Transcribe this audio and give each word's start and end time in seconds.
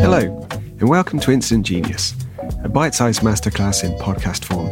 Hello, 0.00 0.48
and 0.80 0.88
welcome 0.88 1.20
to 1.20 1.32
Instant 1.32 1.66
Genius, 1.66 2.14
a 2.62 2.68
bite 2.70 2.94
sized 2.94 3.20
masterclass 3.20 3.84
in 3.84 3.92
podcast 3.98 4.46
form. 4.46 4.70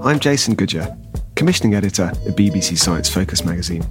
I'm 0.00 0.20
Jason 0.20 0.54
Goodyer, 0.54 0.96
commissioning 1.34 1.74
editor 1.74 2.04
at 2.04 2.36
BBC 2.36 2.78
Science 2.78 3.08
Focus 3.08 3.44
magazine. 3.44 3.84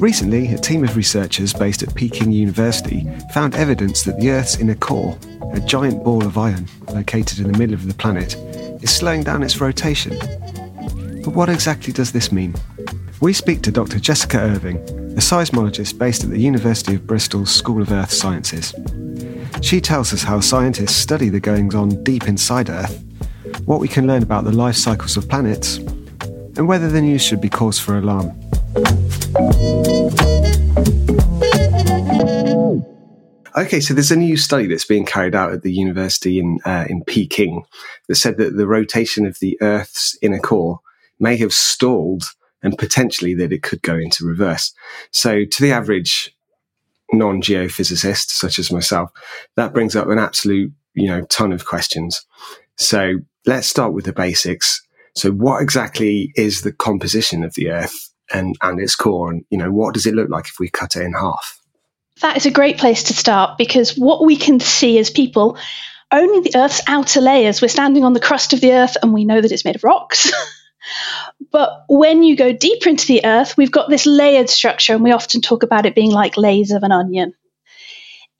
Recently, 0.00 0.52
a 0.52 0.58
team 0.58 0.82
of 0.82 0.96
researchers 0.96 1.52
based 1.52 1.84
at 1.84 1.94
Peking 1.94 2.32
University 2.32 3.08
found 3.32 3.54
evidence 3.54 4.02
that 4.02 4.18
the 4.18 4.30
Earth's 4.30 4.58
inner 4.58 4.74
core, 4.74 5.16
a 5.52 5.60
giant 5.60 6.02
ball 6.02 6.26
of 6.26 6.36
iron 6.36 6.66
located 6.88 7.38
in 7.38 7.52
the 7.52 7.56
middle 7.56 7.74
of 7.74 7.86
the 7.86 7.94
planet, 7.94 8.34
is 8.82 8.90
slowing 8.90 9.22
down 9.22 9.44
its 9.44 9.60
rotation. 9.60 10.18
But 11.22 11.34
what 11.34 11.48
exactly 11.48 11.92
does 11.92 12.10
this 12.10 12.32
mean? 12.32 12.52
We 13.20 13.32
speak 13.32 13.62
to 13.62 13.70
Dr. 13.70 14.00
Jessica 14.00 14.40
Irving, 14.40 15.03
a 15.14 15.18
seismologist 15.18 15.96
based 15.96 16.24
at 16.24 16.30
the 16.30 16.40
University 16.40 16.96
of 16.96 17.06
Bristol's 17.06 17.54
School 17.54 17.80
of 17.80 17.92
Earth 17.92 18.10
Sciences. 18.10 18.74
She 19.62 19.80
tells 19.80 20.12
us 20.12 20.24
how 20.24 20.40
scientists 20.40 20.96
study 20.96 21.28
the 21.28 21.38
goings 21.38 21.76
on 21.76 22.02
deep 22.02 22.26
inside 22.26 22.68
Earth, 22.68 23.00
what 23.64 23.78
we 23.78 23.86
can 23.86 24.08
learn 24.08 24.24
about 24.24 24.42
the 24.42 24.50
life 24.50 24.74
cycles 24.74 25.16
of 25.16 25.28
planets, 25.28 25.76
and 26.56 26.66
whether 26.66 26.88
the 26.88 27.00
news 27.00 27.22
should 27.22 27.40
be 27.40 27.48
cause 27.48 27.78
for 27.78 27.96
alarm. 27.96 28.32
Okay, 33.56 33.78
so 33.78 33.94
there's 33.94 34.10
a 34.10 34.16
new 34.16 34.36
study 34.36 34.66
that's 34.66 34.84
being 34.84 35.04
carried 35.04 35.36
out 35.36 35.52
at 35.52 35.62
the 35.62 35.72
university 35.72 36.40
in 36.40 36.58
uh, 36.64 36.86
in 36.88 37.04
Peking 37.04 37.62
that 38.08 38.16
said 38.16 38.36
that 38.38 38.56
the 38.56 38.66
rotation 38.66 39.26
of 39.26 39.38
the 39.38 39.56
Earth's 39.60 40.18
inner 40.22 40.40
core 40.40 40.80
may 41.20 41.36
have 41.36 41.52
stalled 41.52 42.24
and 42.64 42.76
potentially 42.76 43.34
that 43.34 43.52
it 43.52 43.62
could 43.62 43.82
go 43.82 43.94
into 43.94 44.26
reverse. 44.26 44.74
So, 45.12 45.44
to 45.44 45.62
the 45.62 45.70
average 45.70 46.34
non 47.12 47.40
geophysicist, 47.40 48.30
such 48.30 48.58
as 48.58 48.72
myself, 48.72 49.10
that 49.54 49.72
brings 49.72 49.94
up 49.94 50.08
an 50.08 50.18
absolute 50.18 50.72
you 50.94 51.06
know 51.06 51.24
ton 51.26 51.52
of 51.52 51.66
questions. 51.66 52.26
So, 52.76 53.18
let's 53.46 53.68
start 53.68 53.92
with 53.92 54.06
the 54.06 54.12
basics. 54.12 54.82
So, 55.14 55.30
what 55.30 55.62
exactly 55.62 56.32
is 56.34 56.62
the 56.62 56.72
composition 56.72 57.44
of 57.44 57.54
the 57.54 57.70
Earth 57.70 58.10
and, 58.32 58.56
and 58.62 58.80
its 58.80 58.96
core? 58.96 59.30
And, 59.30 59.44
you 59.50 59.58
know, 59.58 59.70
what 59.70 59.94
does 59.94 60.06
it 60.06 60.14
look 60.14 60.30
like 60.30 60.46
if 60.46 60.58
we 60.58 60.68
cut 60.68 60.96
it 60.96 61.02
in 61.02 61.12
half? 61.12 61.60
That 62.20 62.36
is 62.36 62.46
a 62.46 62.50
great 62.50 62.78
place 62.78 63.04
to 63.04 63.12
start 63.12 63.58
because 63.58 63.96
what 63.96 64.24
we 64.24 64.36
can 64.36 64.60
see 64.60 64.98
as 64.98 65.10
people, 65.10 65.58
only 66.12 66.40
the 66.40 66.58
Earth's 66.58 66.82
outer 66.86 67.20
layers, 67.20 67.60
we're 67.60 67.68
standing 67.68 68.04
on 68.04 68.12
the 68.12 68.20
crust 68.20 68.52
of 68.52 68.60
the 68.60 68.72
Earth 68.72 68.96
and 69.02 69.12
we 69.12 69.24
know 69.24 69.40
that 69.40 69.52
it's 69.52 69.64
made 69.64 69.76
of 69.76 69.84
rocks. 69.84 70.32
But 71.54 71.84
when 71.88 72.24
you 72.24 72.34
go 72.34 72.52
deeper 72.52 72.88
into 72.88 73.06
the 73.06 73.24
earth, 73.24 73.56
we've 73.56 73.70
got 73.70 73.88
this 73.88 74.06
layered 74.06 74.50
structure, 74.50 74.92
and 74.92 75.04
we 75.04 75.12
often 75.12 75.40
talk 75.40 75.62
about 75.62 75.86
it 75.86 75.94
being 75.94 76.10
like 76.10 76.36
layers 76.36 76.72
of 76.72 76.82
an 76.82 76.90
onion. 76.90 77.32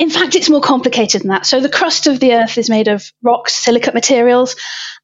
In 0.01 0.11
fact, 0.11 0.35
it's 0.35 0.51
more 0.51 0.61
complicated 0.61 1.23
than 1.23 1.29
that. 1.29 1.47
So 1.47 1.61
the 1.61 1.69
crust 1.69 2.09
of 2.09 2.19
the 2.19 2.35
earth 2.35 2.59
is 2.59 2.69
made 2.69 2.89
of 2.89 3.13
rocks, 3.23 3.55
silicate 3.55 3.95
materials, 3.95 4.57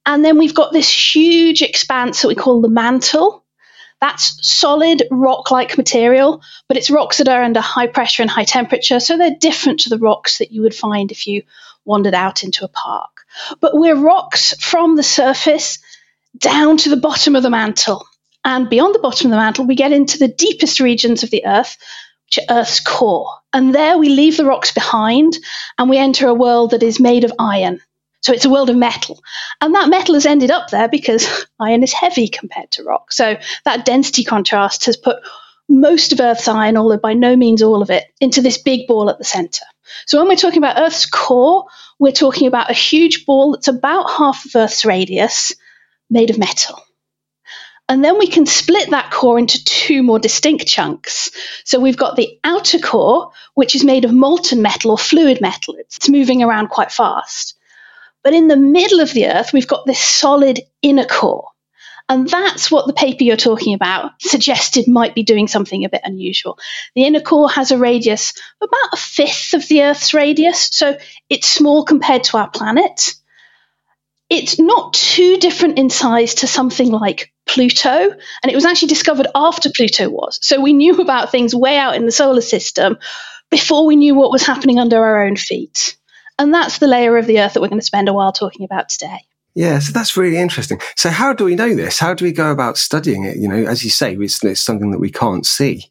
and 0.04 0.25
then 0.25 0.38
we've 0.38 0.56
got 0.56 0.72
this 0.72 1.15
huge 1.15 1.62
expanse 1.62 2.22
that 2.22 2.26
we 2.26 2.34
call 2.34 2.60
the 2.60 2.69
mantle. 2.69 3.44
That's 4.00 4.44
solid 4.44 5.04
rock 5.12 5.53
like 5.53 5.78
material, 5.78 6.43
but 6.66 6.76
it's 6.76 6.91
rocks 6.91 7.19
that 7.19 7.28
are 7.28 7.44
under 7.44 7.60
high 7.60 7.87
pressure 7.87 8.22
and 8.22 8.31
high 8.31 8.43
temperature, 8.43 8.99
so 8.99 9.19
they're 9.19 9.37
different 9.38 9.78
to 9.81 9.88
the 9.88 9.99
rocks 9.99 10.38
that 10.38 10.50
you 10.50 10.62
would 10.62 10.75
find 10.75 11.12
if 11.12 11.28
you 11.28 11.44
wandered 11.84 12.15
out 12.15 12.43
into 12.43 12.65
a 12.65 12.69
park. 12.69 13.10
But 13.60 13.75
we're 13.75 13.94
rocks 13.94 14.60
from 14.60 14.97
the 14.97 15.04
surface 15.04 15.78
down 16.41 16.77
to 16.78 16.91
the 16.91 16.97
bottom 16.97 17.37
of 17.37 17.43
the 17.43 17.51
mantle. 17.51 18.06
And 18.45 18.69
beyond 18.69 18.95
the 18.95 19.01
bottom 19.01 19.27
of 19.27 19.31
the 19.31 19.37
mantle, 19.37 19.67
we 19.67 19.75
get 19.75 19.93
into 19.93 20.19
the 20.19 20.28
deepest 20.28 20.81
regions 20.81 21.23
of 21.23 21.31
the 21.31 21.45
Earth, 21.47 21.77
which 22.27 22.39
are 22.39 22.61
Earth's 22.61 22.81
core. 22.81 23.31
And 23.53 23.75
there 23.75 23.99
we 23.99 24.09
leave 24.09 24.37
the 24.37 24.47
rocks 24.47 24.73
behind 24.73 25.39
and 25.79 25.91
we 25.91 25.99
enter 25.99 26.27
a 26.29 26.34
world 26.34 26.71
that 26.71 26.83
is 26.83 26.99
made 26.99 27.25
of 27.25 27.33
iron. 27.39 27.81
So 28.23 28.33
it's 28.33 28.45
a 28.45 28.50
world 28.50 28.71
of 28.71 28.77
metal. 28.77 29.23
And 29.61 29.75
that 29.75 29.89
metal 29.89 30.15
has 30.15 30.27
ended 30.27 30.50
up 30.50 30.71
there 30.71 30.89
because 30.89 31.47
iron 31.61 31.83
is 31.83 31.93
heavy 31.93 32.29
compared 32.29 32.71
to 32.73 32.84
rock. 32.84 33.12
So 33.12 33.37
that 33.65 33.84
density 33.84 34.25
contrast 34.25 34.87
has 34.87 34.97
put 34.97 35.17
most 35.69 36.12
of 36.12 36.21
Earth's 36.21 36.49
iron, 36.49 36.77
although 36.77 36.99
by 36.99 37.15
no 37.15 37.37
means 37.37 37.62
all 37.62 37.83
of 37.83 37.91
it, 37.91 38.05
into 38.21 38.43
this 38.43 38.59
big 38.59 38.87
ball 38.87 39.09
at 39.09 39.19
the 39.19 39.25
center. 39.25 39.65
So 40.06 40.19
when 40.19 40.29
we're 40.29 40.37
talking 40.37 40.59
about 40.59 40.79
Earth's 40.79 41.06
core, 41.06 41.67
we're 41.99 42.12
talking 42.12 42.47
about 42.47 42.71
a 42.71 42.75
huge 42.75 43.27
ball 43.27 43.53
that's 43.53 43.69
about 43.69 44.11
half 44.11 44.45
of 44.45 44.56
Earth's 44.56 44.84
radius 44.84 45.53
made 46.10 46.31
of 46.31 46.38
metal. 46.38 46.82
And 47.88 48.04
then 48.04 48.19
we 48.19 48.28
can 48.28 48.47
split 48.47 48.91
that 48.91 49.10
core 49.10 49.38
into 49.38 49.65
two 49.65 50.04
more 50.04 50.21
distinct 50.21 50.66
chunks. 50.66 51.31
So 51.65 51.81
we've 51.81 51.97
got 51.97 52.15
the 52.15 52.38
outer 52.44 52.78
core, 52.78 53.32
which 53.54 53.75
is 53.75 53.82
made 53.82 54.04
of 54.04 54.12
molten 54.12 54.62
metal 54.62 54.93
or 54.93 54.99
fluid 54.99 55.41
metal. 55.41 55.75
It's 55.76 56.09
moving 56.09 56.43
around 56.43 56.69
quite 56.69 56.93
fast. 56.93 57.59
But 58.22 58.34
in 58.34 58.47
the 58.47 58.56
middle 58.56 59.00
of 59.00 59.12
the 59.12 59.26
Earth, 59.26 59.53
we've 59.53 59.66
got 59.66 59.87
this 59.87 59.99
solid 59.99 60.60
inner 60.82 61.04
core. 61.04 61.49
And 62.09 62.28
that's 62.28 62.70
what 62.70 62.87
the 62.87 62.93
paper 62.93 63.25
you're 63.25 63.37
talking 63.37 63.75
about 63.75 64.12
suggested 64.20 64.88
might 64.88 65.15
be 65.15 65.22
doing 65.22 65.47
something 65.47 65.84
a 65.84 65.88
bit 65.88 66.00
unusual. 66.04 66.59
The 66.94 67.04
inner 67.04 67.20
core 67.20 67.49
has 67.50 67.70
a 67.70 67.78
radius 67.78 68.34
about 68.60 68.93
a 68.93 68.97
fifth 68.97 69.54
of 69.54 69.66
the 69.69 69.82
Earth's 69.82 70.12
radius, 70.12 70.70
so 70.72 70.99
it's 71.28 71.49
small 71.49 71.84
compared 71.84 72.25
to 72.25 72.37
our 72.38 72.50
planet 72.50 73.15
it's 74.31 74.61
not 74.61 74.95
too 74.95 75.37
different 75.39 75.79
in 75.79 75.91
size 75.91 76.37
to 76.37 76.47
something 76.47 76.91
like 76.91 77.33
Pluto, 77.47 77.89
and 77.89 78.51
it 78.51 78.55
was 78.55 78.65
actually 78.65 78.89
discovered 78.89 79.27
after 79.35 79.71
Pluto 79.75 80.09
was. 80.09 80.39
So 80.41 80.61
we 80.61 80.73
knew 80.73 80.95
about 81.01 81.31
things 81.31 81.55
way 81.55 81.77
out 81.77 81.97
in 81.97 82.07
the 82.07 82.13
solar 82.13 82.41
system 82.41 82.99
before 83.51 83.85
we 83.85 83.97
knew 83.97 84.15
what 84.15 84.31
was 84.31 84.47
happening 84.47 84.79
under 84.79 85.05
our 85.05 85.25
own 85.25 85.37
feet. 85.37 85.97
And 86.39 86.55
that's 86.55 86.79
the 86.79 86.87
layer 86.87 87.19
of 87.19 87.27
the 87.27 87.41
Earth 87.41 87.55
that 87.55 87.61
we're 87.61 87.69
going 87.69 87.81
to 87.81 87.85
spend 87.85 88.09
a 88.09 88.15
while 88.15 88.33
talking 88.33 88.65
about 88.65 88.89
today. 88.89 89.19
Yeah, 89.55 89.81
so 89.81 89.93
that's 89.93 90.17
really 90.17 90.39
interesting. 90.39 90.81
So, 90.95 91.11
how 91.11 91.33
do 91.33 91.45
we 91.45 91.57
know 91.57 91.75
this? 91.75 91.99
How 91.99 92.15
do 92.15 92.25
we 92.25 92.33
go 92.33 92.53
about 92.53 92.79
studying 92.79 93.25
it? 93.25 93.37
You 93.37 93.49
know, 93.49 93.69
as 93.69 93.83
you 93.83 93.91
say, 93.91 94.15
it's, 94.15 94.43
it's 94.45 94.61
something 94.61 94.93
that 94.93 95.01
we 95.01 95.11
can't 95.11 95.45
see 95.45 95.91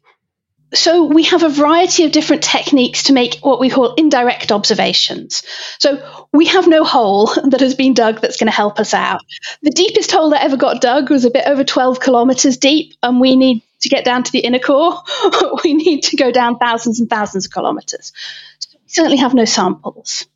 so 0.72 1.04
we 1.04 1.24
have 1.24 1.42
a 1.42 1.48
variety 1.48 2.04
of 2.04 2.12
different 2.12 2.42
techniques 2.42 3.04
to 3.04 3.12
make 3.12 3.36
what 3.40 3.60
we 3.60 3.70
call 3.70 3.94
indirect 3.94 4.52
observations. 4.52 5.42
So 5.78 6.26
we 6.32 6.46
have 6.46 6.68
no 6.68 6.84
hole 6.84 7.26
that 7.44 7.60
has 7.60 7.74
been 7.74 7.94
dug 7.94 8.20
that's 8.20 8.36
going 8.36 8.46
to 8.46 8.52
help 8.56 8.78
us 8.78 8.94
out. 8.94 9.22
The 9.62 9.70
deepest 9.70 10.12
hole 10.12 10.30
that 10.30 10.44
ever 10.44 10.56
got 10.56 10.80
dug 10.80 11.10
was 11.10 11.24
a 11.24 11.30
bit 11.30 11.46
over 11.46 11.64
12 11.64 12.00
kilometers 12.00 12.56
deep, 12.58 12.94
and 13.02 13.20
we 13.20 13.36
need 13.36 13.62
to 13.80 13.88
get 13.88 14.04
down 14.04 14.22
to 14.22 14.32
the 14.32 14.40
inner 14.40 14.58
core. 14.58 15.02
we 15.64 15.74
need 15.74 16.02
to 16.04 16.16
go 16.16 16.30
down 16.30 16.58
thousands 16.58 17.00
and 17.00 17.10
thousands 17.10 17.46
of 17.46 17.52
kilometers. 17.52 18.12
So 18.58 18.70
we 18.74 18.88
certainly 18.88 19.18
have 19.18 19.34
no 19.34 19.44
samples. 19.44 20.26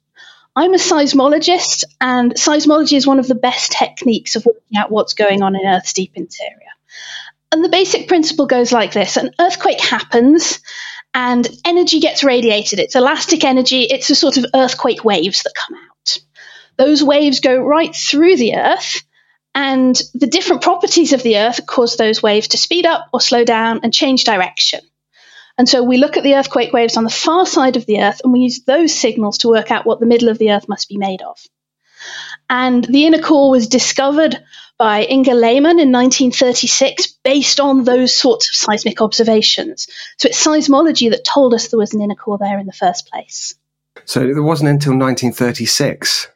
I'm 0.56 0.72
a 0.72 0.78
seismologist, 0.78 1.84
and 2.00 2.34
seismology 2.34 2.96
is 2.96 3.06
one 3.06 3.18
of 3.18 3.26
the 3.26 3.34
best 3.34 3.72
techniques 3.72 4.36
of 4.36 4.46
working 4.46 4.78
out 4.78 4.90
what's 4.90 5.14
going 5.14 5.42
on 5.42 5.56
in 5.56 5.66
Earth's 5.66 5.92
deep 5.92 6.12
interior. 6.14 6.60
And 7.54 7.64
the 7.64 7.68
basic 7.68 8.08
principle 8.08 8.46
goes 8.46 8.72
like 8.72 8.92
this 8.92 9.16
an 9.16 9.30
earthquake 9.38 9.80
happens 9.80 10.58
and 11.14 11.48
energy 11.64 12.00
gets 12.00 12.24
radiated. 12.24 12.80
It's 12.80 12.96
elastic 12.96 13.44
energy, 13.44 13.82
it's 13.82 14.10
a 14.10 14.16
sort 14.16 14.38
of 14.38 14.46
earthquake 14.52 15.04
waves 15.04 15.44
that 15.44 15.54
come 15.54 15.78
out. 15.78 16.18
Those 16.78 17.04
waves 17.04 17.38
go 17.38 17.56
right 17.56 17.94
through 17.94 18.38
the 18.38 18.56
earth, 18.56 19.04
and 19.54 19.94
the 20.14 20.26
different 20.26 20.62
properties 20.62 21.12
of 21.12 21.22
the 21.22 21.38
earth 21.38 21.64
cause 21.64 21.96
those 21.96 22.20
waves 22.20 22.48
to 22.48 22.58
speed 22.58 22.86
up 22.86 23.06
or 23.12 23.20
slow 23.20 23.44
down 23.44 23.82
and 23.84 23.94
change 23.94 24.24
direction. 24.24 24.80
And 25.56 25.68
so 25.68 25.84
we 25.84 25.96
look 25.96 26.16
at 26.16 26.24
the 26.24 26.34
earthquake 26.34 26.72
waves 26.72 26.96
on 26.96 27.04
the 27.04 27.08
far 27.08 27.46
side 27.46 27.76
of 27.76 27.86
the 27.86 28.00
Earth 28.02 28.20
and 28.24 28.32
we 28.32 28.40
use 28.40 28.64
those 28.64 28.92
signals 28.92 29.38
to 29.38 29.48
work 29.48 29.70
out 29.70 29.86
what 29.86 30.00
the 30.00 30.06
middle 30.06 30.28
of 30.28 30.38
the 30.38 30.50
Earth 30.50 30.68
must 30.68 30.88
be 30.88 30.98
made 30.98 31.22
of. 31.22 31.38
And 32.50 32.82
the 32.82 33.06
inner 33.06 33.22
core 33.22 33.50
was 33.50 33.68
discovered 33.68 34.42
by 34.78 35.04
Inge 35.04 35.28
Lehmann 35.28 35.78
in 35.78 35.92
1936 35.92 37.06
based 37.24 37.60
on 37.60 37.84
those 37.84 38.16
sorts 38.16 38.50
of 38.50 38.56
seismic 38.56 39.00
observations. 39.00 39.88
So 40.18 40.28
it's 40.28 40.44
seismology 40.44 41.10
that 41.10 41.24
told 41.24 41.54
us 41.54 41.68
there 41.68 41.78
was 41.78 41.94
an 41.94 42.02
inner 42.02 42.14
core 42.14 42.38
there 42.38 42.58
in 42.58 42.66
the 42.66 42.72
first 42.72 43.08
place. 43.10 43.54
So 44.04 44.20
it 44.22 44.40
wasn't 44.40 44.70
until 44.70 44.92
1936 44.98 46.28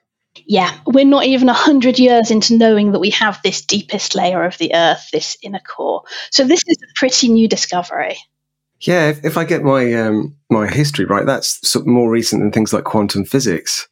yeah, 0.46 0.74
we're 0.86 1.04
not 1.04 1.24
even 1.24 1.46
100 1.46 1.98
years 1.98 2.30
into 2.30 2.56
knowing 2.56 2.92
that 2.92 3.00
we 3.00 3.10
have 3.10 3.40
this 3.42 3.60
deepest 3.60 4.14
layer 4.14 4.42
of 4.44 4.56
the 4.56 4.74
Earth, 4.74 5.08
this 5.12 5.36
inner 5.42 5.60
core. 5.60 6.04
So 6.30 6.44
this 6.44 6.62
is 6.66 6.78
a 6.82 6.98
pretty 6.98 7.28
new 7.28 7.48
discovery. 7.48 8.16
Yeah, 8.80 9.10
if, 9.10 9.24
if 9.24 9.36
I 9.36 9.44
get 9.44 9.62
my 9.62 9.92
um, 9.94 10.36
my 10.50 10.66
history 10.66 11.04
right, 11.04 11.26
that's 11.26 11.76
more 11.84 12.10
recent 12.10 12.40
than 12.40 12.52
things 12.52 12.72
like 12.72 12.84
quantum 12.84 13.24
physics. 13.24 13.88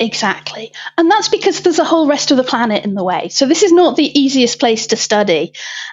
Exactly. 0.00 0.72
And 0.96 1.10
that's 1.10 1.28
because 1.28 1.60
there's 1.60 1.78
a 1.78 1.84
whole 1.84 2.08
rest 2.08 2.30
of 2.30 2.38
the 2.38 2.42
planet 2.42 2.84
in 2.84 2.94
the 2.94 3.04
way. 3.04 3.28
So 3.28 3.44
this 3.44 3.62
is 3.62 3.70
not 3.70 3.96
the 3.96 4.18
easiest 4.18 4.58
place 4.58 4.86
to 4.88 4.96
study. 4.96 5.52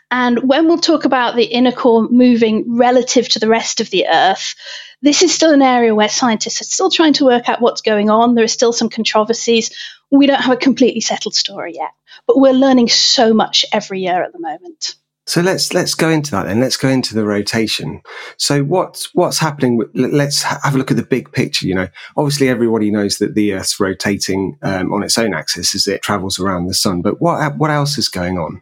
And 0.10 0.48
when 0.48 0.68
we'll 0.68 0.78
talk 0.78 1.04
about 1.04 1.36
the 1.36 1.44
inner 1.44 1.74
core 1.74 2.08
moving 2.08 2.78
relative 2.78 3.28
to 3.30 3.40
the 3.40 3.50
rest 3.50 3.82
of 3.82 3.90
the 3.90 4.08
Earth, 4.08 4.56
this 5.02 5.24
is 5.24 5.34
still 5.34 5.52
an 5.52 5.62
area 5.62 5.94
where 5.94 6.08
scientists 6.08 6.62
are 6.62 6.64
still 6.64 6.90
trying 6.90 7.14
to 7.14 7.26
work 7.26 7.50
out 7.50 7.62
what's 7.62 7.82
going 7.82 8.10
on. 8.10 8.34
There 8.34 8.46
are 8.46 8.48
still 8.48 8.72
some 8.72 8.90
controversies. 8.90 9.76
We 10.10 10.26
don't 10.26 10.42
have 10.42 10.54
a 10.54 10.58
completely 10.58 11.02
settled 11.02 11.36
story 11.36 11.74
yet, 11.76 11.92
but 12.28 12.40
we're 12.40 12.54
learning 12.54 12.88
so 12.88 13.34
much 13.34 13.66
every 13.74 14.04
year 14.04 14.24
at 14.24 14.32
the 14.32 14.40
moment. 14.40 14.96
So 15.28 15.42
let's 15.42 15.74
let's 15.74 15.94
go 15.94 16.10
into 16.10 16.32
that 16.32 16.46
then. 16.46 16.62
Let's 16.62 16.78
go 16.78 16.88
into 16.88 17.14
the 17.14 17.26
rotation. 17.26 18.02
So 18.38 18.64
what's 18.64 19.14
what's 19.14 19.38
happening? 19.38 19.76
With, 19.76 19.90
let's 19.94 20.42
have 20.44 20.74
a 20.74 20.78
look 20.78 20.90
at 20.90 20.98
the 20.98 21.04
big 21.04 21.32
picture. 21.34 21.68
You 21.68 21.76
know, 21.76 21.88
obviously 22.16 22.48
everybody 22.48 22.90
knows 22.92 23.18
that 23.18 23.36
the 23.36 23.54
Earth's 23.54 23.78
rotating 23.78 24.58
um, 24.64 24.94
on 24.94 25.04
its 25.04 25.18
own 25.18 25.34
axis 25.34 25.76
as 25.76 25.86
it 25.86 26.02
travels 26.02 26.40
around 26.40 26.68
the 26.68 26.74
sun. 26.74 27.02
But 27.02 27.22
what 27.22 27.58
what 27.58 27.70
else 27.70 27.98
is 27.98 28.08
going 28.08 28.38
on? 28.38 28.62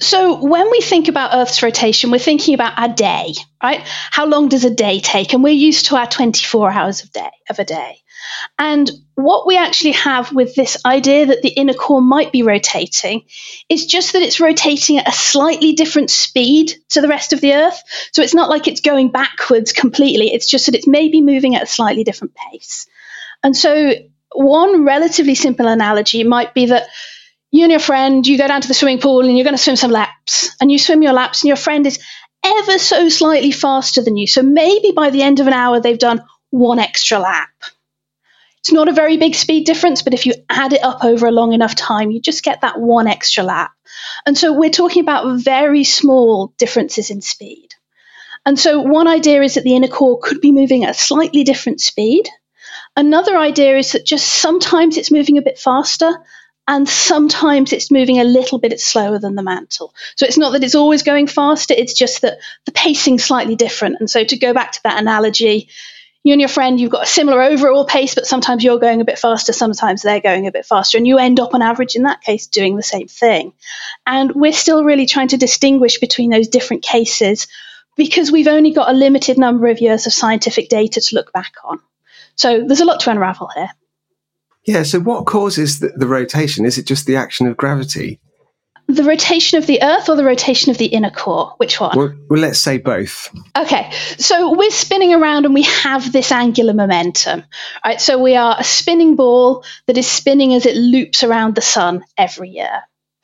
So 0.00 0.44
when 0.44 0.68
we 0.70 0.80
think 0.80 1.08
about 1.08 1.34
Earth's 1.34 1.62
rotation, 1.62 2.10
we're 2.10 2.18
thinking 2.18 2.54
about 2.54 2.72
a 2.76 2.92
day, 2.92 3.34
right? 3.62 3.82
How 4.10 4.26
long 4.26 4.48
does 4.48 4.64
a 4.64 4.74
day 4.74 4.98
take? 4.98 5.32
And 5.32 5.44
we're 5.44 5.52
used 5.52 5.86
to 5.86 5.96
our 5.96 6.08
24 6.08 6.72
hours 6.72 7.04
of 7.04 7.12
day 7.12 7.30
of 7.48 7.58
a 7.60 7.64
day. 7.64 7.98
And 8.58 8.90
what 9.14 9.46
we 9.46 9.56
actually 9.56 9.92
have 9.92 10.32
with 10.32 10.54
this 10.54 10.84
idea 10.84 11.26
that 11.26 11.42
the 11.42 11.48
inner 11.48 11.74
core 11.74 12.02
might 12.02 12.32
be 12.32 12.42
rotating 12.42 13.24
is 13.68 13.86
just 13.86 14.12
that 14.12 14.22
it's 14.22 14.40
rotating 14.40 14.98
at 14.98 15.08
a 15.08 15.12
slightly 15.12 15.72
different 15.72 16.10
speed 16.10 16.74
to 16.90 17.00
the 17.00 17.08
rest 17.08 17.32
of 17.32 17.40
the 17.40 17.54
Earth. 17.54 17.82
So 18.12 18.22
it's 18.22 18.34
not 18.34 18.50
like 18.50 18.68
it's 18.68 18.80
going 18.80 19.10
backwards 19.10 19.72
completely. 19.72 20.32
It's 20.32 20.48
just 20.48 20.66
that 20.66 20.74
it's 20.74 20.86
maybe 20.86 21.22
moving 21.22 21.54
at 21.54 21.62
a 21.62 21.66
slightly 21.66 22.04
different 22.04 22.34
pace. 22.34 22.86
And 23.42 23.56
so 23.56 23.92
one 24.34 24.84
relatively 24.84 25.34
simple 25.34 25.66
analogy 25.66 26.24
might 26.24 26.52
be 26.52 26.66
that 26.66 26.88
you 27.50 27.62
and 27.62 27.70
your 27.70 27.80
friend, 27.80 28.26
you 28.26 28.36
go 28.36 28.48
down 28.48 28.60
to 28.60 28.68
the 28.68 28.74
swimming 28.74 29.00
pool 29.00 29.20
and 29.20 29.36
you're 29.36 29.44
going 29.44 29.56
to 29.56 29.62
swim 29.62 29.76
some 29.76 29.90
laps. 29.90 30.54
And 30.60 30.70
you 30.70 30.78
swim 30.78 31.02
your 31.02 31.12
laps, 31.12 31.42
and 31.42 31.48
your 31.48 31.56
friend 31.56 31.86
is 31.86 31.98
ever 32.44 32.78
so 32.78 33.08
slightly 33.08 33.50
faster 33.50 34.02
than 34.02 34.16
you. 34.16 34.26
So 34.26 34.42
maybe 34.42 34.92
by 34.92 35.10
the 35.10 35.22
end 35.22 35.40
of 35.40 35.46
an 35.46 35.52
hour, 35.52 35.80
they've 35.80 35.98
done 35.98 36.22
one 36.50 36.78
extra 36.78 37.18
lap. 37.18 37.50
It's 38.66 38.72
not 38.72 38.88
a 38.88 38.92
very 38.92 39.16
big 39.16 39.36
speed 39.36 39.64
difference, 39.64 40.02
but 40.02 40.12
if 40.12 40.26
you 40.26 40.34
add 40.50 40.72
it 40.72 40.82
up 40.82 41.04
over 41.04 41.28
a 41.28 41.30
long 41.30 41.52
enough 41.52 41.76
time, 41.76 42.10
you 42.10 42.20
just 42.20 42.42
get 42.42 42.62
that 42.62 42.80
one 42.80 43.06
extra 43.06 43.44
lap. 43.44 43.70
And 44.26 44.36
so 44.36 44.52
we're 44.52 44.70
talking 44.70 45.02
about 45.02 45.38
very 45.38 45.84
small 45.84 46.52
differences 46.58 47.10
in 47.10 47.20
speed. 47.20 47.68
And 48.44 48.58
so 48.58 48.80
one 48.80 49.06
idea 49.06 49.40
is 49.42 49.54
that 49.54 49.62
the 49.62 49.76
inner 49.76 49.86
core 49.86 50.18
could 50.20 50.40
be 50.40 50.50
moving 50.50 50.82
at 50.82 50.90
a 50.90 50.94
slightly 50.94 51.44
different 51.44 51.80
speed. 51.80 52.28
Another 52.96 53.36
idea 53.36 53.78
is 53.78 53.92
that 53.92 54.04
just 54.04 54.26
sometimes 54.26 54.96
it's 54.96 55.12
moving 55.12 55.38
a 55.38 55.42
bit 55.42 55.60
faster 55.60 56.10
and 56.66 56.88
sometimes 56.88 57.72
it's 57.72 57.92
moving 57.92 58.18
a 58.18 58.24
little 58.24 58.58
bit 58.58 58.80
slower 58.80 59.20
than 59.20 59.36
the 59.36 59.44
mantle. 59.44 59.94
So 60.16 60.26
it's 60.26 60.38
not 60.38 60.50
that 60.54 60.64
it's 60.64 60.74
always 60.74 61.04
going 61.04 61.28
faster, 61.28 61.72
it's 61.78 61.94
just 61.94 62.22
that 62.22 62.38
the 62.64 62.72
pacing's 62.72 63.22
slightly 63.22 63.54
different. 63.54 63.98
And 64.00 64.10
so 64.10 64.24
to 64.24 64.36
go 64.36 64.52
back 64.52 64.72
to 64.72 64.82
that 64.82 65.00
analogy, 65.00 65.68
you 66.26 66.32
and 66.32 66.40
your 66.40 66.48
friend, 66.48 66.80
you've 66.80 66.90
got 66.90 67.04
a 67.04 67.06
similar 67.06 67.40
overall 67.40 67.84
pace, 67.84 68.16
but 68.16 68.26
sometimes 68.26 68.64
you're 68.64 68.80
going 68.80 69.00
a 69.00 69.04
bit 69.04 69.18
faster, 69.18 69.52
sometimes 69.52 70.02
they're 70.02 70.20
going 70.20 70.48
a 70.48 70.52
bit 70.52 70.66
faster, 70.66 70.98
and 70.98 71.06
you 71.06 71.18
end 71.18 71.38
up 71.38 71.54
on 71.54 71.62
average 71.62 71.94
in 71.94 72.02
that 72.02 72.20
case 72.20 72.48
doing 72.48 72.74
the 72.74 72.82
same 72.82 73.06
thing. 73.06 73.52
And 74.04 74.32
we're 74.34 74.52
still 74.52 74.82
really 74.82 75.06
trying 75.06 75.28
to 75.28 75.36
distinguish 75.36 76.00
between 76.00 76.30
those 76.30 76.48
different 76.48 76.82
cases 76.82 77.46
because 77.96 78.32
we've 78.32 78.48
only 78.48 78.72
got 78.72 78.90
a 78.90 78.92
limited 78.92 79.38
number 79.38 79.68
of 79.68 79.80
years 79.80 80.08
of 80.08 80.12
scientific 80.12 80.68
data 80.68 81.00
to 81.00 81.14
look 81.14 81.32
back 81.32 81.52
on. 81.64 81.78
So 82.34 82.64
there's 82.66 82.80
a 82.80 82.84
lot 82.84 82.98
to 83.00 83.10
unravel 83.10 83.48
here. 83.54 83.70
Yeah. 84.64 84.82
So, 84.82 84.98
what 84.98 85.26
causes 85.26 85.78
the, 85.78 85.90
the, 85.90 86.08
rotation? 86.08 86.66
Is 86.66 86.76
it 86.76 86.86
just 86.86 87.06
the 87.06 87.14
action 87.14 87.46
of 87.46 87.56
gravity? 87.56 88.18
The 88.88 89.02
rotation 89.02 89.58
of 89.58 89.66
the 89.66 89.82
Earth 89.82 90.08
or 90.08 90.16
the 90.16 90.24
rotation 90.24 90.70
of 90.70 90.78
the 90.78 90.86
inner 90.86 91.10
core? 91.10 91.54
Which 91.56 91.80
one? 91.80 91.96
Well, 91.96 92.14
well, 92.28 92.40
let's 92.40 92.60
say 92.60 92.78
both. 92.78 93.34
Okay. 93.56 93.90
So, 94.18 94.54
we're 94.56 94.70
spinning 94.70 95.12
around 95.12 95.44
and 95.44 95.54
we 95.54 95.62
have 95.62 96.12
this 96.12 96.30
angular 96.30 96.72
momentum. 96.72 97.44
Right. 97.84 98.00
So, 98.00 98.22
we 98.22 98.36
are 98.36 98.56
a 98.58 98.64
spinning 98.64 99.16
ball 99.16 99.64
that 99.86 99.98
is 99.98 100.06
spinning 100.06 100.54
as 100.54 100.66
it 100.66 100.76
loops 100.76 101.24
around 101.24 101.54
the 101.54 101.62
sun 101.62 102.04
every 102.16 102.50
year. 102.50 102.82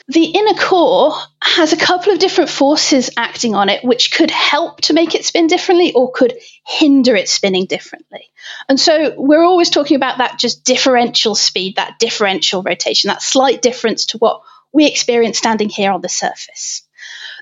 The 0.09 0.25
inner 0.25 0.55
core 0.55 1.14
has 1.41 1.73
a 1.73 1.76
couple 1.76 2.12
of 2.12 2.19
different 2.19 2.50
forces 2.50 3.11
acting 3.17 3.55
on 3.55 3.69
it, 3.69 3.85
which 3.85 4.12
could 4.12 4.31
help 4.31 4.81
to 4.82 4.94
make 4.94 5.15
it 5.15 5.25
spin 5.25 5.47
differently 5.47 5.93
or 5.93 6.11
could 6.11 6.37
hinder 6.67 7.15
it 7.15 7.29
spinning 7.29 7.67
differently. 7.67 8.32
And 8.69 8.81
so 8.81 9.15
we're 9.17 9.44
always 9.44 9.70
talking 9.70 9.97
about 9.97 10.19
that 10.19 10.38
just 10.38 10.65
differential 10.65 11.37
speed, 11.37 11.76
that 11.76 12.00
differential 12.00 12.62
rotation, 12.62 13.08
that 13.08 13.23
slight 13.23 13.62
difference 13.62 14.06
to 14.06 14.19
what 14.19 14.43
we 14.73 14.87
experience 14.87 15.39
standing 15.39 15.69
here 15.69 15.93
on 15.93 16.01
the 16.01 16.09
surface. 16.09 16.83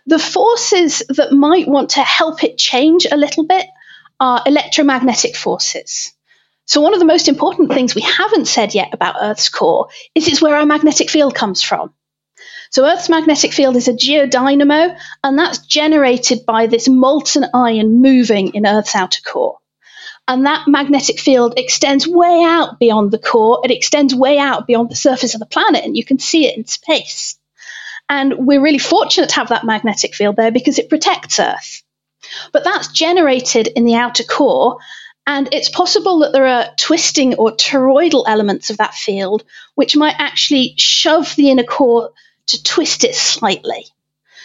The 0.06 0.18
forces 0.18 1.02
that 1.08 1.32
might 1.32 1.68
want 1.68 1.90
to 1.90 2.02
help 2.02 2.42
it 2.42 2.58
change 2.58 3.06
a 3.10 3.16
little 3.16 3.46
bit 3.46 3.66
are 4.18 4.42
electromagnetic 4.46 5.36
forces. 5.36 6.12
So, 6.66 6.80
one 6.80 6.94
of 6.94 7.00
the 7.00 7.06
most 7.06 7.28
important 7.28 7.72
things 7.72 7.94
we 7.94 8.02
haven't 8.02 8.46
said 8.46 8.74
yet 8.74 8.92
about 8.92 9.16
Earth's 9.20 9.48
core 9.48 9.88
is 10.14 10.28
it's 10.28 10.42
where 10.42 10.56
our 10.56 10.66
magnetic 10.66 11.10
field 11.10 11.34
comes 11.34 11.62
from. 11.62 11.92
So 12.70 12.86
Earth's 12.86 13.08
magnetic 13.08 13.52
field 13.52 13.74
is 13.74 13.88
a 13.88 13.92
geodynamo, 13.92 14.96
and 15.24 15.38
that's 15.38 15.58
generated 15.58 16.46
by 16.46 16.68
this 16.68 16.88
molten 16.88 17.46
iron 17.52 18.00
moving 18.00 18.54
in 18.54 18.64
Earth's 18.64 18.94
outer 18.94 19.20
core. 19.22 19.58
And 20.30 20.46
that 20.46 20.68
magnetic 20.68 21.18
field 21.18 21.54
extends 21.56 22.06
way 22.06 22.44
out 22.44 22.78
beyond 22.78 23.10
the 23.10 23.18
core. 23.18 23.62
It 23.64 23.72
extends 23.72 24.14
way 24.14 24.38
out 24.38 24.64
beyond 24.64 24.88
the 24.88 24.94
surface 24.94 25.34
of 25.34 25.40
the 25.40 25.46
planet, 25.46 25.84
and 25.84 25.96
you 25.96 26.04
can 26.04 26.20
see 26.20 26.46
it 26.46 26.56
in 26.56 26.66
space. 26.66 27.36
And 28.08 28.46
we're 28.46 28.62
really 28.62 28.78
fortunate 28.78 29.30
to 29.30 29.34
have 29.34 29.48
that 29.48 29.64
magnetic 29.64 30.14
field 30.14 30.36
there 30.36 30.52
because 30.52 30.78
it 30.78 30.88
protects 30.88 31.40
Earth. 31.40 31.82
But 32.52 32.62
that's 32.62 32.92
generated 32.92 33.66
in 33.66 33.84
the 33.84 33.96
outer 33.96 34.22
core, 34.22 34.78
and 35.26 35.48
it's 35.50 35.68
possible 35.68 36.20
that 36.20 36.30
there 36.32 36.46
are 36.46 36.68
twisting 36.78 37.34
or 37.34 37.56
toroidal 37.56 38.22
elements 38.28 38.70
of 38.70 38.76
that 38.76 38.94
field 38.94 39.42
which 39.74 39.96
might 39.96 40.14
actually 40.16 40.74
shove 40.76 41.34
the 41.34 41.50
inner 41.50 41.64
core 41.64 42.12
to 42.46 42.62
twist 42.62 43.02
it 43.02 43.16
slightly. 43.16 43.86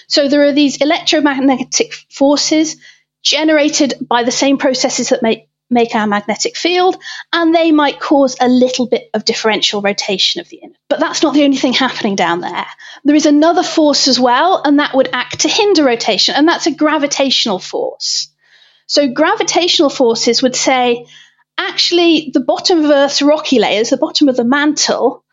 So 0.07 0.29
there 0.29 0.45
are 0.45 0.51
these 0.51 0.77
electromagnetic 0.77 1.93
forces 2.09 2.75
generated 3.21 3.93
by 4.01 4.23
the 4.23 4.31
same 4.31 4.57
processes 4.57 5.09
that 5.09 5.21
make, 5.21 5.47
make 5.69 5.95
our 5.95 6.07
magnetic 6.07 6.55
field, 6.55 6.97
and 7.33 7.53
they 7.53 7.71
might 7.71 7.99
cause 7.99 8.35
a 8.39 8.47
little 8.47 8.87
bit 8.87 9.09
of 9.13 9.25
differential 9.25 9.81
rotation 9.81 10.41
of 10.41 10.49
the 10.49 10.57
inner. 10.57 10.75
But 10.89 10.99
that's 10.99 11.23
not 11.23 11.33
the 11.33 11.43
only 11.43 11.57
thing 11.57 11.73
happening 11.73 12.15
down 12.15 12.41
there. 12.41 12.65
There 13.03 13.15
is 13.15 13.25
another 13.25 13.63
force 13.63 14.07
as 14.07 14.19
well, 14.19 14.61
and 14.63 14.79
that 14.79 14.95
would 14.95 15.09
act 15.11 15.41
to 15.41 15.49
hinder 15.49 15.83
rotation, 15.83 16.35
and 16.35 16.47
that's 16.47 16.67
a 16.67 16.75
gravitational 16.75 17.59
force. 17.59 18.29
So 18.87 19.07
gravitational 19.07 19.89
forces 19.89 20.43
would 20.43 20.55
say, 20.55 21.07
actually, 21.57 22.31
the 22.33 22.41
bottom 22.41 22.85
of 22.85 22.91
Earth's 22.91 23.21
rocky 23.21 23.59
layers, 23.59 23.89
the 23.89 23.97
bottom 23.97 24.29
of 24.29 24.37
the 24.37 24.43
mantle, 24.43 25.23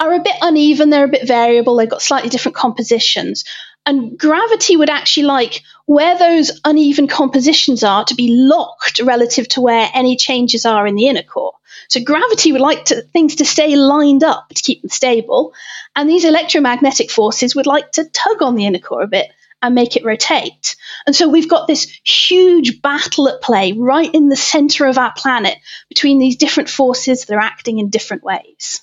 are 0.00 0.14
a 0.14 0.20
bit 0.20 0.36
uneven, 0.40 0.90
they're 0.90 1.04
a 1.04 1.08
bit 1.08 1.26
variable, 1.26 1.76
they've 1.76 1.88
got 1.88 2.02
slightly 2.02 2.30
different 2.30 2.56
compositions. 2.56 3.44
And 3.86 4.18
gravity 4.18 4.76
would 4.76 4.90
actually 4.90 5.26
like 5.26 5.62
where 5.86 6.18
those 6.18 6.60
uneven 6.64 7.08
compositions 7.08 7.84
are 7.84 8.04
to 8.04 8.14
be 8.14 8.28
locked 8.30 9.00
relative 9.00 9.48
to 9.48 9.60
where 9.60 9.90
any 9.92 10.16
changes 10.16 10.64
are 10.64 10.86
in 10.86 10.94
the 10.94 11.08
inner 11.08 11.22
core. 11.22 11.54
So 11.88 12.02
gravity 12.02 12.52
would 12.52 12.60
like 12.60 12.86
to, 12.86 13.02
things 13.02 13.36
to 13.36 13.44
stay 13.44 13.76
lined 13.76 14.24
up 14.24 14.48
to 14.48 14.62
keep 14.62 14.82
them 14.82 14.90
stable, 14.90 15.52
and 15.94 16.08
these 16.08 16.24
electromagnetic 16.24 17.10
forces 17.10 17.54
would 17.54 17.66
like 17.66 17.92
to 17.92 18.04
tug 18.04 18.42
on 18.42 18.54
the 18.54 18.66
inner 18.66 18.78
core 18.78 19.02
a 19.02 19.08
bit 19.08 19.30
and 19.60 19.74
make 19.74 19.96
it 19.96 20.04
rotate. 20.04 20.76
And 21.06 21.16
so 21.16 21.28
we've 21.28 21.48
got 21.48 21.66
this 21.66 21.84
huge 22.04 22.82
battle 22.82 23.28
at 23.28 23.40
play 23.40 23.72
right 23.72 24.12
in 24.12 24.28
the 24.28 24.36
center 24.36 24.86
of 24.86 24.98
our 24.98 25.12
planet 25.16 25.56
between 25.88 26.18
these 26.18 26.36
different 26.36 26.68
forces 26.68 27.24
that 27.24 27.34
are 27.34 27.40
acting 27.40 27.78
in 27.78 27.88
different 27.88 28.22
ways. 28.22 28.82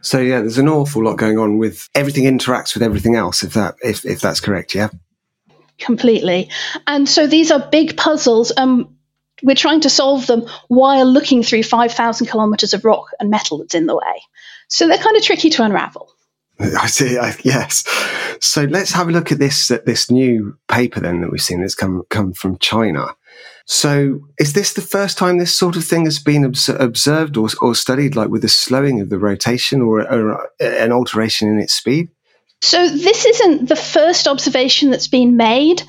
So 0.00 0.18
yeah, 0.18 0.40
there's 0.40 0.58
an 0.58 0.68
awful 0.68 1.04
lot 1.04 1.18
going 1.18 1.38
on 1.38 1.58
with 1.58 1.88
everything 1.94 2.24
interacts 2.24 2.74
with 2.74 2.82
everything 2.82 3.14
else. 3.16 3.44
If 3.44 3.54
that 3.54 3.76
if 3.82 4.04
if 4.04 4.20
that's 4.20 4.40
correct, 4.40 4.74
yeah. 4.74 4.88
Completely. 5.84 6.48
And 6.86 7.08
so 7.08 7.26
these 7.26 7.50
are 7.50 7.58
big 7.58 7.96
puzzles. 7.96 8.52
Um, 8.56 8.96
we're 9.42 9.56
trying 9.56 9.80
to 9.80 9.90
solve 9.90 10.26
them 10.26 10.46
while 10.68 11.04
looking 11.06 11.42
through 11.42 11.64
5,000 11.64 12.28
kilometers 12.28 12.72
of 12.72 12.84
rock 12.84 13.08
and 13.18 13.30
metal 13.30 13.58
that's 13.58 13.74
in 13.74 13.86
the 13.86 13.96
way. 13.96 14.22
So 14.68 14.86
they're 14.86 14.98
kind 14.98 15.16
of 15.16 15.22
tricky 15.22 15.50
to 15.50 15.64
unravel. 15.64 16.08
I 16.60 16.86
see. 16.86 17.18
I, 17.18 17.34
yes. 17.42 17.84
So 18.40 18.64
let's 18.64 18.92
have 18.92 19.08
a 19.08 19.12
look 19.12 19.32
at 19.32 19.38
this 19.38 19.68
this 19.84 20.10
new 20.10 20.56
paper 20.68 21.00
then 21.00 21.20
that 21.20 21.32
we've 21.32 21.40
seen 21.40 21.60
that's 21.60 21.74
come 21.74 22.02
come 22.08 22.32
from 22.32 22.58
China. 22.58 23.16
So 23.66 24.20
is 24.38 24.52
this 24.52 24.72
the 24.72 24.80
first 24.80 25.18
time 25.18 25.38
this 25.38 25.56
sort 25.56 25.76
of 25.76 25.84
thing 25.84 26.04
has 26.04 26.18
been 26.18 26.44
obs- 26.44 26.68
observed 26.68 27.36
or, 27.36 27.48
or 27.60 27.74
studied, 27.74 28.14
like 28.14 28.28
with 28.28 28.44
a 28.44 28.48
slowing 28.48 29.00
of 29.00 29.08
the 29.08 29.18
rotation 29.18 29.80
or, 29.80 30.00
or 30.00 30.50
an 30.60 30.92
alteration 30.92 31.48
in 31.48 31.58
its 31.58 31.72
speed? 31.72 32.10
So, 32.64 32.88
this 32.88 33.24
isn't 33.24 33.68
the 33.68 33.74
first 33.74 34.28
observation 34.28 34.90
that's 34.90 35.08
been 35.08 35.36
made. 35.36 35.82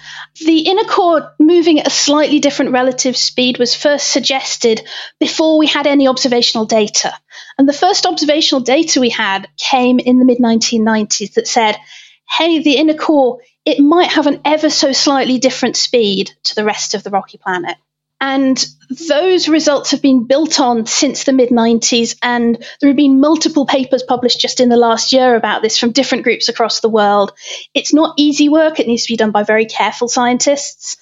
The 0.44 0.62
inner 0.62 0.86
core 0.86 1.36
moving 1.40 1.80
at 1.80 1.86
a 1.86 1.92
slightly 1.92 2.40
different 2.40 2.72
relative 2.72 3.16
speed 3.16 3.60
was 3.60 3.76
first 3.76 4.12
suggested 4.12 4.82
before 5.20 5.60
we 5.60 5.68
had 5.68 5.86
any 5.86 6.08
observational 6.08 6.66
data. 6.66 7.14
And 7.60 7.70
the 7.70 7.74
first 7.74 8.08
observational 8.08 8.62
data 8.62 9.00
we 9.00 9.12
had 9.12 9.48
came 9.56 10.00
in 10.00 10.18
the 10.18 10.26
mid 10.26 10.40
1990s 10.40 11.36
that 11.36 11.48
said, 11.48 11.78
hey, 12.28 12.64
the 12.64 12.78
inner 12.78 12.96
core, 12.96 13.42
it 13.66 13.80
might 13.80 14.10
have 14.10 14.26
an 14.26 14.42
ever 14.44 14.72
so 14.72 14.94
slightly 14.94 15.38
different 15.38 15.78
speed 15.78 16.32
to 16.46 16.56
the 16.56 16.66
rest 16.66 16.96
of 16.96 17.04
the 17.04 17.12
rocky 17.12 17.38
planet. 17.38 17.78
And 18.26 18.66
those 19.10 19.50
results 19.50 19.92
have 19.92 20.02
been 20.02 20.28
built 20.28 20.62
on 20.62 20.86
since 20.86 21.26
the 21.26 21.34
mid 21.34 21.50
90s, 21.50 22.16
and 22.24 22.56
there 22.80 22.90
have 22.90 22.96
been 22.96 23.20
multiple 23.20 23.66
papers 23.66 24.02
published 24.02 24.40
just 24.40 24.62
in 24.62 24.70
the 24.70 24.78
last 24.78 25.12
year 25.12 25.36
about 25.36 25.62
this 25.62 25.78
from 25.78 25.92
different 25.92 26.24
groups 26.24 26.48
across 26.48 26.80
the 26.80 26.88
world. 26.88 27.34
It's 27.74 27.94
not 27.94 28.16
easy 28.18 28.48
work, 28.48 28.80
it 28.80 28.88
needs 28.88 29.04
to 29.04 29.12
be 29.12 29.18
done 29.18 29.32
by 29.32 29.44
very 29.44 29.66
careful 29.66 30.08
scientists. 30.08 30.96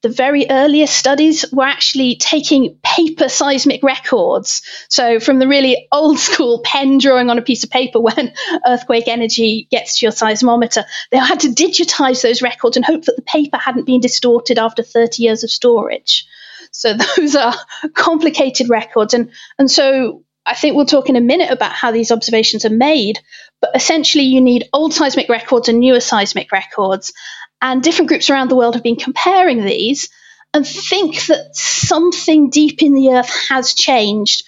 The 0.00 0.08
very 0.08 0.46
earliest 0.48 0.96
studies 0.96 1.44
were 1.52 1.66
actually 1.66 2.16
taking 2.16 2.78
paper 2.82 3.28
seismic 3.28 3.82
records. 3.82 4.62
So, 4.88 5.20
from 5.20 5.40
the 5.40 5.48
really 5.48 5.86
old 5.92 6.18
school 6.18 6.62
pen 6.64 6.96
drawing 6.96 7.28
on 7.28 7.36
a 7.36 7.42
piece 7.42 7.64
of 7.64 7.70
paper 7.70 8.00
when 8.00 8.32
earthquake 8.66 9.06
energy 9.06 9.68
gets 9.70 9.98
to 9.98 10.06
your 10.06 10.12
seismometer, 10.12 10.84
they 11.10 11.18
had 11.18 11.40
to 11.40 11.48
digitize 11.48 12.22
those 12.22 12.40
records 12.40 12.78
and 12.78 12.86
hope 12.86 13.04
that 13.04 13.16
the 13.16 13.22
paper 13.22 13.58
hadn't 13.58 13.84
been 13.84 14.00
distorted 14.00 14.58
after 14.58 14.82
30 14.82 15.22
years 15.22 15.44
of 15.44 15.50
storage. 15.50 16.26
So 16.74 16.92
those 17.16 17.34
are 17.34 17.54
complicated 17.94 18.68
records. 18.68 19.14
And, 19.14 19.30
and 19.58 19.70
so 19.70 20.24
I 20.44 20.54
think 20.54 20.76
we'll 20.76 20.84
talk 20.84 21.08
in 21.08 21.16
a 21.16 21.22
minute 21.22 21.50
about 21.50 21.72
how 21.72 21.90
these 21.90 22.12
observations 22.12 22.66
are 22.66 22.70
made. 22.70 23.20
But 23.62 23.70
essentially, 23.74 24.24
you 24.24 24.42
need 24.42 24.68
old 24.74 24.92
seismic 24.92 25.30
records 25.30 25.68
and 25.70 25.80
newer 25.80 26.00
seismic 26.00 26.52
records. 26.52 27.14
And 27.62 27.82
different 27.82 28.08
groups 28.08 28.28
around 28.28 28.50
the 28.50 28.56
world 28.56 28.74
have 28.74 28.82
been 28.82 28.96
comparing 28.96 29.64
these 29.64 30.10
and 30.52 30.66
think 30.66 31.24
that 31.26 31.56
something 31.56 32.50
deep 32.50 32.82
in 32.82 32.92
the 32.92 33.10
earth 33.12 33.30
has 33.48 33.72
changed 33.74 34.44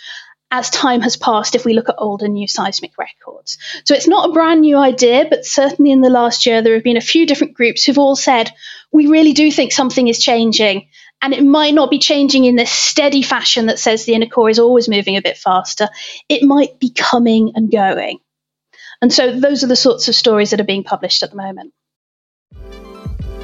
as 0.50 0.70
time 0.70 1.00
has 1.00 1.16
passed 1.16 1.56
if 1.56 1.64
we 1.64 1.74
look 1.74 1.88
at 1.88 1.96
old 1.98 2.22
and 2.22 2.34
new 2.34 2.46
seismic 2.46 2.92
records. 2.98 3.58
So 3.84 3.94
it's 3.94 4.06
not 4.06 4.28
a 4.28 4.32
brand 4.32 4.60
new 4.60 4.76
idea, 4.76 5.26
but 5.28 5.44
certainly 5.44 5.90
in 5.90 6.02
the 6.02 6.10
last 6.10 6.46
year, 6.46 6.62
there 6.62 6.74
have 6.74 6.84
been 6.84 6.96
a 6.96 7.00
few 7.00 7.26
different 7.26 7.54
groups 7.54 7.84
who've 7.84 7.98
all 7.98 8.14
said, 8.14 8.52
we 8.92 9.08
really 9.08 9.32
do 9.32 9.50
think 9.50 9.72
something 9.72 10.06
is 10.06 10.22
changing 10.22 10.88
and 11.22 11.34
it 11.34 11.42
might 11.42 11.74
not 11.74 11.90
be 11.90 11.98
changing 11.98 12.44
in 12.44 12.56
this 12.56 12.70
steady 12.70 13.22
fashion 13.22 13.66
that 13.66 13.78
says 13.78 14.04
the 14.04 14.14
inner 14.14 14.26
core 14.26 14.50
is 14.50 14.58
always 14.58 14.88
moving 14.88 15.16
a 15.16 15.22
bit 15.22 15.36
faster. 15.36 15.88
It 16.28 16.42
might 16.42 16.78
be 16.78 16.90
coming 16.90 17.52
and 17.54 17.70
going. 17.70 18.18
And 19.02 19.12
so 19.12 19.38
those 19.38 19.64
are 19.64 19.68
the 19.68 19.76
sorts 19.76 20.08
of 20.08 20.14
stories 20.14 20.50
that 20.50 20.60
are 20.60 20.64
being 20.64 20.84
published 20.84 21.22
at 21.22 21.30
the 21.30 21.36
moment 21.36 21.72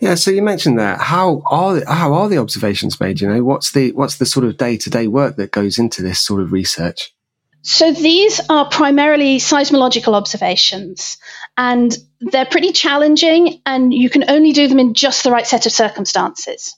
Yeah, 0.00 0.16
so 0.16 0.30
you 0.30 0.42
mentioned 0.42 0.78
that. 0.78 1.00
How 1.00 1.42
are 1.46 1.80
the, 1.80 1.92
how 1.92 2.12
are 2.14 2.28
the 2.28 2.38
observations 2.38 3.00
made? 3.00 3.20
You 3.20 3.28
know, 3.28 3.44
what's 3.44 3.72
the 3.72 3.92
what's 3.92 4.16
the 4.18 4.26
sort 4.26 4.44
of 4.44 4.56
day 4.56 4.76
to 4.76 4.90
day 4.90 5.06
work 5.06 5.36
that 5.36 5.50
goes 5.50 5.78
into 5.78 6.02
this 6.02 6.20
sort 6.20 6.42
of 6.42 6.52
research? 6.52 7.14
So 7.62 7.92
these 7.92 8.40
are 8.50 8.68
primarily 8.68 9.38
seismological 9.38 10.12
observations, 10.12 11.16
and 11.56 11.96
they're 12.20 12.44
pretty 12.44 12.72
challenging, 12.72 13.62
and 13.64 13.94
you 13.94 14.10
can 14.10 14.28
only 14.28 14.52
do 14.52 14.68
them 14.68 14.78
in 14.78 14.92
just 14.92 15.24
the 15.24 15.30
right 15.30 15.46
set 15.46 15.64
of 15.64 15.72
circumstances. 15.72 16.76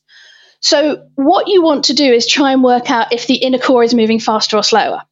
So 0.61 1.09
what 1.17 1.49
you 1.49 1.63
want 1.63 1.87
to 1.87 1.95
do 1.95 2.13
is 2.13 2.27
try 2.27 2.53
and 2.53 2.63
work 2.63 2.91
out 2.91 3.13
if 3.13 3.27
the 3.27 3.35
inner 3.35 3.59
core 3.59 3.83
is 3.83 3.95
moving 3.95 4.21
faster 4.21 4.57
or 4.57 4.63
slower. 4.63 5.03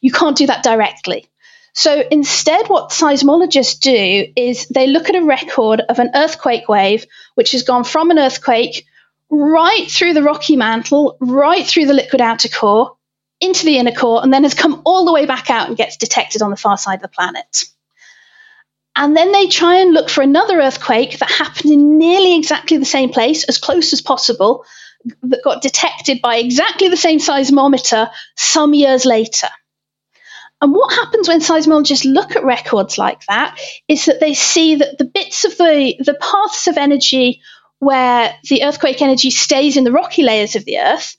You 0.00 0.12
can't 0.12 0.36
do 0.36 0.46
that 0.46 0.62
directly. 0.62 1.26
So 1.74 2.04
instead, 2.08 2.68
what 2.68 2.90
seismologists 2.90 3.80
do 3.80 4.32
is 4.36 4.66
they 4.68 4.86
look 4.86 5.08
at 5.08 5.16
a 5.16 5.24
record 5.24 5.80
of 5.80 5.98
an 5.98 6.12
earthquake 6.14 6.68
wave, 6.68 7.04
which 7.34 7.50
has 7.50 7.64
gone 7.64 7.82
from 7.82 8.12
an 8.12 8.18
earthquake 8.18 8.86
right 9.28 9.90
through 9.90 10.14
the 10.14 10.22
rocky 10.22 10.56
mantle, 10.56 11.16
right 11.20 11.66
through 11.66 11.86
the 11.86 11.92
liquid 11.92 12.20
outer 12.20 12.48
core, 12.48 12.96
into 13.40 13.66
the 13.66 13.78
inner 13.78 13.92
core, 13.92 14.22
and 14.22 14.32
then 14.32 14.44
has 14.44 14.54
come 14.54 14.82
all 14.84 15.04
the 15.04 15.12
way 15.12 15.26
back 15.26 15.50
out 15.50 15.66
and 15.66 15.76
gets 15.76 15.96
detected 15.96 16.42
on 16.42 16.50
the 16.50 16.56
far 16.56 16.78
side 16.78 16.96
of 16.96 17.02
the 17.02 17.08
planet. 17.08 17.64
And 18.94 19.16
then 19.16 19.32
they 19.32 19.48
try 19.48 19.78
and 19.78 19.92
look 19.92 20.08
for 20.08 20.22
another 20.22 20.60
earthquake 20.60 21.18
that 21.18 21.30
happened 21.30 21.72
in 21.72 21.98
nearly 21.98 22.36
exactly 22.36 22.76
the 22.76 22.84
same 22.84 23.10
place, 23.10 23.42
as 23.42 23.58
close 23.58 23.92
as 23.92 24.00
possible, 24.00 24.64
that 25.24 25.42
got 25.42 25.60
detected 25.60 26.22
by 26.22 26.36
exactly 26.36 26.88
the 26.88 26.96
same 26.96 27.18
seismometer 27.18 28.10
some 28.36 28.74
years 28.74 29.04
later. 29.04 29.48
And 30.64 30.72
what 30.72 30.94
happens 30.94 31.28
when 31.28 31.40
seismologists 31.40 32.10
look 32.10 32.36
at 32.36 32.42
records 32.42 32.96
like 32.96 33.26
that 33.26 33.60
is 33.86 34.06
that 34.06 34.18
they 34.18 34.32
see 34.32 34.76
that 34.76 34.96
the 34.96 35.04
bits 35.04 35.44
of 35.44 35.58
the, 35.58 35.94
the 35.98 36.14
paths 36.14 36.68
of 36.68 36.78
energy 36.78 37.42
where 37.80 38.34
the 38.48 38.64
earthquake 38.64 39.02
energy 39.02 39.28
stays 39.28 39.76
in 39.76 39.84
the 39.84 39.92
rocky 39.92 40.22
layers 40.22 40.56
of 40.56 40.64
the 40.64 40.78
earth, 40.78 41.18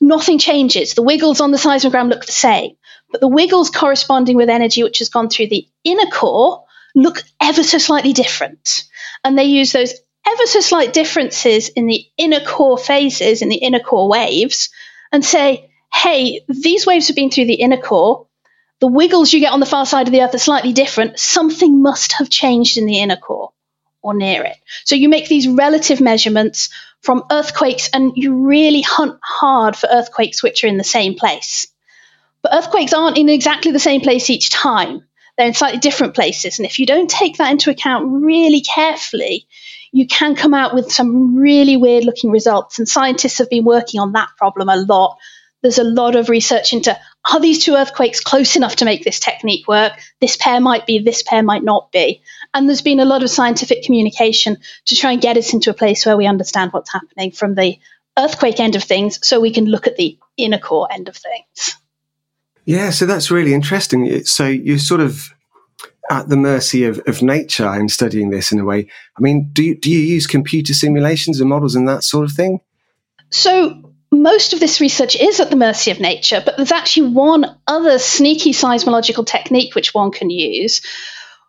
nothing 0.00 0.38
changes. 0.38 0.94
The 0.94 1.02
wiggles 1.02 1.40
on 1.40 1.50
the 1.50 1.58
seismogram 1.58 2.10
look 2.10 2.24
the 2.24 2.30
same. 2.30 2.76
But 3.10 3.20
the 3.20 3.26
wiggles 3.26 3.70
corresponding 3.70 4.36
with 4.36 4.48
energy 4.48 4.84
which 4.84 5.00
has 5.00 5.08
gone 5.08 5.30
through 5.30 5.48
the 5.48 5.66
inner 5.82 6.08
core 6.08 6.62
look 6.94 7.24
ever 7.42 7.64
so 7.64 7.78
slightly 7.78 8.12
different. 8.12 8.84
And 9.24 9.36
they 9.36 9.46
use 9.46 9.72
those 9.72 9.94
ever 10.24 10.46
so 10.46 10.60
slight 10.60 10.92
differences 10.92 11.70
in 11.70 11.88
the 11.88 12.04
inner 12.16 12.38
core 12.38 12.78
phases, 12.78 13.42
in 13.42 13.48
the 13.48 13.56
inner 13.56 13.80
core 13.80 14.08
waves, 14.08 14.70
and 15.10 15.24
say, 15.24 15.72
hey, 15.92 16.42
these 16.48 16.86
waves 16.86 17.08
have 17.08 17.16
been 17.16 17.32
through 17.32 17.46
the 17.46 17.54
inner 17.54 17.76
core 17.76 18.28
the 18.80 18.86
wiggles 18.86 19.32
you 19.32 19.40
get 19.40 19.52
on 19.52 19.60
the 19.60 19.66
far 19.66 19.86
side 19.86 20.08
of 20.08 20.12
the 20.12 20.22
Earth 20.22 20.34
are 20.34 20.38
slightly 20.38 20.72
different. 20.72 21.18
Something 21.18 21.82
must 21.82 22.12
have 22.12 22.30
changed 22.30 22.78
in 22.78 22.86
the 22.86 23.00
inner 23.00 23.16
core 23.16 23.52
or 24.02 24.14
near 24.14 24.42
it. 24.42 24.56
So 24.84 24.94
you 24.94 25.08
make 25.08 25.28
these 25.28 25.46
relative 25.46 26.00
measurements 26.00 26.70
from 27.02 27.24
earthquakes 27.30 27.90
and 27.92 28.12
you 28.16 28.46
really 28.46 28.80
hunt 28.80 29.18
hard 29.22 29.76
for 29.76 29.88
earthquakes 29.90 30.42
which 30.42 30.64
are 30.64 30.68
in 30.68 30.78
the 30.78 30.84
same 30.84 31.14
place. 31.14 31.66
But 32.42 32.54
earthquakes 32.54 32.94
aren't 32.94 33.18
in 33.18 33.28
exactly 33.28 33.72
the 33.72 33.78
same 33.78 34.00
place 34.00 34.30
each 34.30 34.48
time. 34.48 35.04
They're 35.36 35.46
in 35.46 35.54
slightly 35.54 35.78
different 35.78 36.14
places. 36.14 36.58
And 36.58 36.66
if 36.66 36.78
you 36.78 36.86
don't 36.86 37.10
take 37.10 37.36
that 37.36 37.50
into 37.50 37.70
account 37.70 38.06
really 38.22 38.62
carefully, 38.62 39.46
you 39.92 40.06
can 40.06 40.34
come 40.34 40.54
out 40.54 40.74
with 40.74 40.90
some 40.90 41.36
really 41.36 41.76
weird 41.76 42.04
looking 42.04 42.30
results. 42.30 42.78
And 42.78 42.88
scientists 42.88 43.38
have 43.38 43.50
been 43.50 43.64
working 43.64 44.00
on 44.00 44.12
that 44.12 44.30
problem 44.38 44.70
a 44.70 44.76
lot 44.76 45.18
there's 45.62 45.78
a 45.78 45.84
lot 45.84 46.16
of 46.16 46.28
research 46.28 46.72
into 46.72 46.98
are 47.30 47.40
these 47.40 47.64
two 47.64 47.74
earthquakes 47.74 48.20
close 48.20 48.56
enough 48.56 48.76
to 48.76 48.84
make 48.84 49.04
this 49.04 49.20
technique 49.20 49.68
work? 49.68 49.92
This 50.20 50.36
pair 50.36 50.60
might 50.60 50.86
be, 50.86 51.00
this 51.00 51.22
pair 51.22 51.42
might 51.42 51.62
not 51.62 51.92
be. 51.92 52.22
And 52.54 52.68
there's 52.68 52.82
been 52.82 53.00
a 53.00 53.04
lot 53.04 53.22
of 53.22 53.30
scientific 53.30 53.84
communication 53.84 54.56
to 54.86 54.96
try 54.96 55.12
and 55.12 55.20
get 55.20 55.36
us 55.36 55.52
into 55.52 55.70
a 55.70 55.74
place 55.74 56.06
where 56.06 56.16
we 56.16 56.26
understand 56.26 56.72
what's 56.72 56.92
happening 56.92 57.30
from 57.30 57.54
the 57.54 57.78
earthquake 58.18 58.58
end 58.58 58.74
of 58.74 58.82
things 58.82 59.18
so 59.26 59.40
we 59.40 59.52
can 59.52 59.66
look 59.66 59.86
at 59.86 59.96
the 59.96 60.18
inner 60.36 60.58
core 60.58 60.88
end 60.90 61.08
of 61.08 61.16
things. 61.16 61.76
Yeah, 62.64 62.90
so 62.90 63.06
that's 63.06 63.30
really 63.30 63.54
interesting. 63.54 64.24
So 64.24 64.46
you're 64.46 64.78
sort 64.78 65.00
of 65.00 65.30
at 66.10 66.28
the 66.28 66.36
mercy 66.36 66.84
of, 66.84 67.00
of 67.06 67.22
nature 67.22 67.72
in 67.74 67.88
studying 67.88 68.30
this 68.30 68.50
in 68.50 68.58
a 68.58 68.64
way. 68.64 68.88
I 69.16 69.20
mean, 69.20 69.50
do 69.52 69.74
do 69.74 69.90
you 69.90 69.98
use 69.98 70.26
computer 70.26 70.74
simulations 70.74 71.40
and 71.40 71.48
models 71.48 71.74
and 71.74 71.88
that 71.88 72.04
sort 72.04 72.24
of 72.24 72.32
thing? 72.32 72.60
So 73.30 73.89
most 74.12 74.52
of 74.52 74.60
this 74.60 74.80
research 74.80 75.16
is 75.16 75.40
at 75.40 75.50
the 75.50 75.56
mercy 75.56 75.90
of 75.90 76.00
nature, 76.00 76.42
but 76.44 76.56
there's 76.56 76.72
actually 76.72 77.10
one 77.10 77.58
other 77.66 77.98
sneaky 77.98 78.52
seismological 78.52 79.26
technique 79.26 79.74
which 79.74 79.94
one 79.94 80.10
can 80.10 80.30
use. 80.30 80.82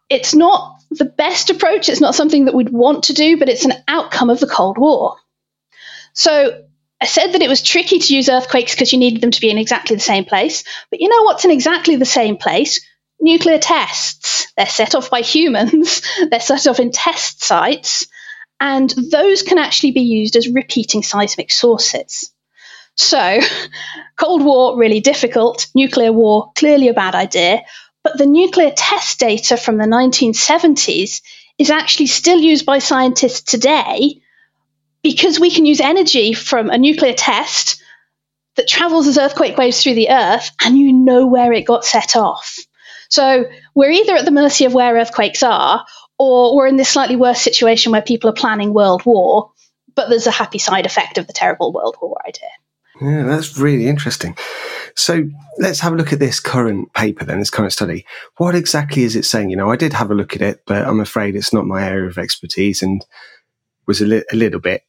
It's 0.09 0.35
not 0.35 0.79
the 0.91 1.05
best 1.05 1.49
approach, 1.49 1.89
it's 1.89 2.01
not 2.01 2.15
something 2.15 2.45
that 2.45 2.53
we'd 2.53 2.69
want 2.69 3.05
to 3.05 3.13
do, 3.13 3.37
but 3.37 3.49
it's 3.49 3.65
an 3.65 3.73
outcome 3.87 4.29
of 4.29 4.39
the 4.39 4.47
Cold 4.47 4.77
War. 4.77 5.15
So 6.13 6.63
I 6.99 7.05
said 7.05 7.31
that 7.33 7.41
it 7.41 7.49
was 7.49 7.63
tricky 7.63 7.97
to 7.97 8.15
use 8.15 8.29
earthquakes 8.29 8.75
because 8.75 8.93
you 8.93 8.99
needed 8.99 9.21
them 9.21 9.31
to 9.31 9.41
be 9.41 9.49
in 9.49 9.57
exactly 9.57 9.95
the 9.95 10.01
same 10.01 10.25
place. 10.25 10.63
But 10.91 10.99
you 10.99 11.09
know 11.09 11.23
what's 11.23 11.45
in 11.45 11.51
exactly 11.51 11.95
the 11.95 12.05
same 12.05 12.37
place? 12.37 12.85
Nuclear 13.19 13.57
tests. 13.57 14.51
They're 14.55 14.67
set 14.67 14.93
off 14.93 15.09
by 15.09 15.21
humans, 15.21 16.01
they're 16.29 16.39
set 16.39 16.67
off 16.67 16.79
in 16.79 16.91
test 16.91 17.43
sites, 17.43 18.07
and 18.59 18.89
those 18.89 19.41
can 19.41 19.57
actually 19.57 19.91
be 19.91 20.01
used 20.01 20.35
as 20.35 20.47
repeating 20.47 21.01
seismic 21.01 21.51
sources. 21.51 22.31
So, 22.95 23.39
Cold 24.17 24.43
War, 24.43 24.77
really 24.77 24.99
difficult. 24.99 25.67
Nuclear 25.75 26.11
war, 26.11 26.51
clearly 26.55 26.87
a 26.87 26.93
bad 26.93 27.15
idea. 27.15 27.63
But 28.03 28.17
the 28.17 28.25
nuclear 28.25 28.71
test 28.75 29.19
data 29.19 29.57
from 29.57 29.77
the 29.77 29.85
1970s 29.85 31.21
is 31.57 31.69
actually 31.69 32.07
still 32.07 32.39
used 32.39 32.65
by 32.65 32.79
scientists 32.79 33.41
today 33.41 34.21
because 35.03 35.39
we 35.39 35.51
can 35.51 35.65
use 35.65 35.79
energy 35.79 36.33
from 36.33 36.69
a 36.69 36.77
nuclear 36.77 37.13
test 37.13 37.81
that 38.55 38.67
travels 38.67 39.07
as 39.07 39.17
earthquake 39.17 39.57
waves 39.57 39.81
through 39.81 39.95
the 39.95 40.09
earth 40.09 40.51
and 40.63 40.77
you 40.77 40.93
know 40.93 41.25
where 41.27 41.53
it 41.53 41.65
got 41.65 41.85
set 41.85 42.15
off. 42.15 42.57
So 43.09 43.45
we're 43.75 43.91
either 43.91 44.15
at 44.15 44.25
the 44.25 44.31
mercy 44.31 44.65
of 44.65 44.73
where 44.73 44.95
earthquakes 44.95 45.43
are 45.43 45.85
or 46.17 46.55
we're 46.55 46.67
in 46.67 46.77
this 46.77 46.89
slightly 46.89 47.15
worse 47.15 47.41
situation 47.41 47.91
where 47.91 48.01
people 48.01 48.29
are 48.29 48.33
planning 48.33 48.73
world 48.73 49.05
war, 49.05 49.51
but 49.95 50.09
there's 50.09 50.27
a 50.27 50.31
happy 50.31 50.59
side 50.59 50.85
effect 50.85 51.17
of 51.17 51.27
the 51.27 51.33
terrible 51.33 51.73
world 51.73 51.97
war 52.01 52.17
idea. 52.27 52.49
Yeah, 53.01 53.23
that's 53.23 53.57
really 53.57 53.87
interesting. 53.87 54.37
So 54.95 55.23
let's 55.57 55.79
have 55.79 55.93
a 55.93 55.95
look 55.95 56.13
at 56.13 56.19
this 56.19 56.39
current 56.39 56.93
paper 56.93 57.25
then, 57.25 57.39
this 57.39 57.49
current 57.49 57.73
study. 57.73 58.05
What 58.37 58.53
exactly 58.55 59.03
is 59.03 59.15
it 59.15 59.25
saying? 59.25 59.49
You 59.49 59.57
know, 59.57 59.71
I 59.71 59.75
did 59.75 59.93
have 59.93 60.11
a 60.11 60.15
look 60.15 60.35
at 60.35 60.41
it, 60.41 60.61
but 60.67 60.85
I'm 60.85 60.99
afraid 60.99 61.35
it's 61.35 61.53
not 61.53 61.65
my 61.65 61.83
area 61.83 62.07
of 62.07 62.17
expertise 62.17 62.83
and 62.83 63.03
was 63.87 64.01
a, 64.01 64.05
li- 64.05 64.23
a 64.31 64.35
little 64.35 64.59
bit 64.59 64.83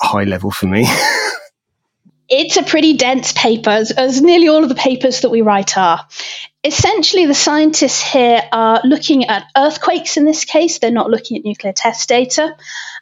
high 0.00 0.24
level 0.24 0.50
for 0.50 0.66
me. 0.66 0.86
it's 2.28 2.56
a 2.56 2.62
pretty 2.62 2.96
dense 2.96 3.32
paper, 3.32 3.70
as, 3.70 3.90
as, 3.90 4.20
nearly 4.20 4.48
all 4.48 4.62
of 4.62 4.68
the 4.68 4.74
papers 4.74 5.22
that 5.22 5.30
we 5.30 5.42
write 5.42 5.76
are. 5.76 6.06
Essentially, 6.62 7.26
the 7.26 7.34
scientists 7.34 8.02
here 8.02 8.42
are 8.52 8.80
looking 8.84 9.24
at 9.24 9.44
earthquakes 9.56 10.16
in 10.16 10.24
this 10.24 10.44
case, 10.44 10.78
they're 10.78 10.90
not 10.90 11.10
looking 11.10 11.36
at 11.36 11.44
nuclear 11.44 11.72
test 11.72 12.08
data. 12.08 12.56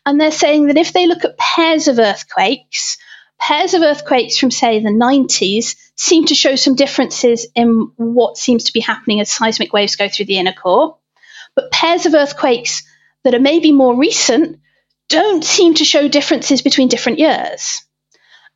And 0.07 0.21
they're 0.21 0.31
saying 0.31 0.67
that 0.67 0.77
if 0.77 0.93
they 0.93 1.07
look 1.07 1.25
at 1.25 1.39
pairs 1.39 1.89
of 1.89 1.99
earthquakes, 1.99 2.99
pairs 3.45 3.75
of 3.75 3.83
earthquakes 3.83 4.39
from, 4.39 4.51
say, 4.51 4.79
the 4.79 4.89
90s 4.89 5.77
seem 5.97 6.25
to 6.25 6.35
show 6.35 6.57
some 6.57 6.75
differences 6.75 7.47
in 7.55 7.91
what 7.97 8.39
seems 8.39 8.65
to 8.65 8.73
be 8.73 8.81
happening 8.81 9.21
as 9.21 9.31
seismic 9.31 9.71
waves 9.71 9.97
go 9.97 10.09
through 10.09 10.25
the 10.25 10.39
inner 10.39 10.55
core. 10.55 10.97
But 11.55 11.71
pairs 11.71 12.07
of 12.07 12.15
earthquakes 12.15 12.85
that 13.23 13.35
are 13.35 13.41
maybe 13.41 13.71
more 13.71 13.97
recent 13.97 14.61
don't 15.11 15.45
seem 15.45 15.75
to 15.75 15.85
show 15.85 16.09
differences 16.09 16.63
between 16.63 16.89
different 16.89 17.19
years. 17.19 17.85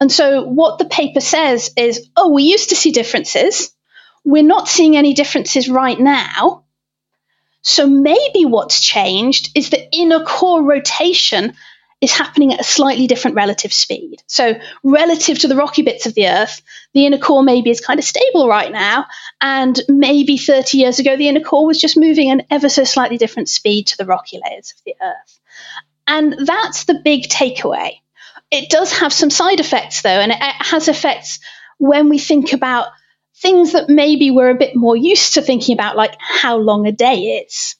And 0.01 0.11
so 0.11 0.45
what 0.45 0.79
the 0.79 0.87
paper 0.87 1.21
says 1.21 1.71
is, 1.77 2.09
oh, 2.17 2.33
we 2.33 2.45
used 2.45 2.71
to 2.71 2.77
see 2.77 2.91
differences. 2.91 3.71
We're 4.25 4.43
not 4.43 4.69
seeing 4.69 4.97
any 4.97 5.13
differences 5.13 5.69
right 5.69 6.01
now. 6.01 6.65
So 7.61 7.87
maybe 7.87 8.47
what's 8.47 8.81
changed 8.81 9.51
is 9.55 9.69
the 9.69 9.87
inner 9.93 10.25
core 10.25 10.63
rotation 10.63 11.57
is 12.01 12.13
happening 12.13 12.53
at 12.53 12.61
a 12.61 12.65
slightly 12.65 13.07
different 13.07 13.37
relative 13.37 13.73
speed. 13.73 14.23
So, 14.27 14.55
relative 14.85 15.41
to 15.41 15.49
the 15.49 15.57
rocky 15.57 15.83
bits 15.83 16.07
of 16.07 16.15
the 16.15 16.29
Earth, 16.29 16.63
the 16.95 17.07
inner 17.07 17.19
core 17.19 17.43
maybe 17.43 17.71
is 17.71 17.81
kind 17.81 17.99
of 17.99 18.05
stable 18.05 18.49
right 18.49 18.71
now, 18.71 19.07
and 19.41 19.81
maybe 19.89 20.39
30 20.39 20.79
years 20.79 20.99
ago, 20.99 21.17
the 21.17 21.29
inner 21.29 21.41
core 21.41 21.67
was 21.67 21.81
just 21.81 21.97
moving 21.97 22.31
an 22.31 22.43
ever 22.51 22.69
so 22.69 22.85
slightly 22.85 23.19
different 23.19 23.49
speed 23.49 23.89
to 23.89 23.97
the 23.97 24.07
rocky 24.07 24.39
layers 24.45 24.73
of 24.77 24.85
the 24.85 24.95
Earth. 25.03 25.41
And 26.07 26.47
that's 26.47 26.85
the 26.85 27.01
big 27.05 27.29
takeaway. 27.29 28.01
It 28.51 28.71
does 28.71 28.93
have 28.93 29.13
some 29.13 29.31
side 29.31 29.61
effects, 29.61 30.03
though, 30.03 30.09
and 30.09 30.33
it 30.33 30.39
has 30.41 30.89
effects 30.89 31.41
when 31.79 32.09
we 32.09 32.19
think 32.19 32.53
about 32.53 32.89
things 33.37 33.73
that 33.73 33.89
maybe 33.89 34.31
we're 34.31 34.51
a 34.51 34.55
bit 34.55 34.75
more 34.75 34.97
used 34.97 35.35
to 35.35 35.43
thinking 35.43 35.75
about, 35.75 35.97
like 35.97 36.15
how 36.19 36.57
long 36.57 36.87
a 36.87 36.93
day 36.93 37.45
is. 37.45 37.77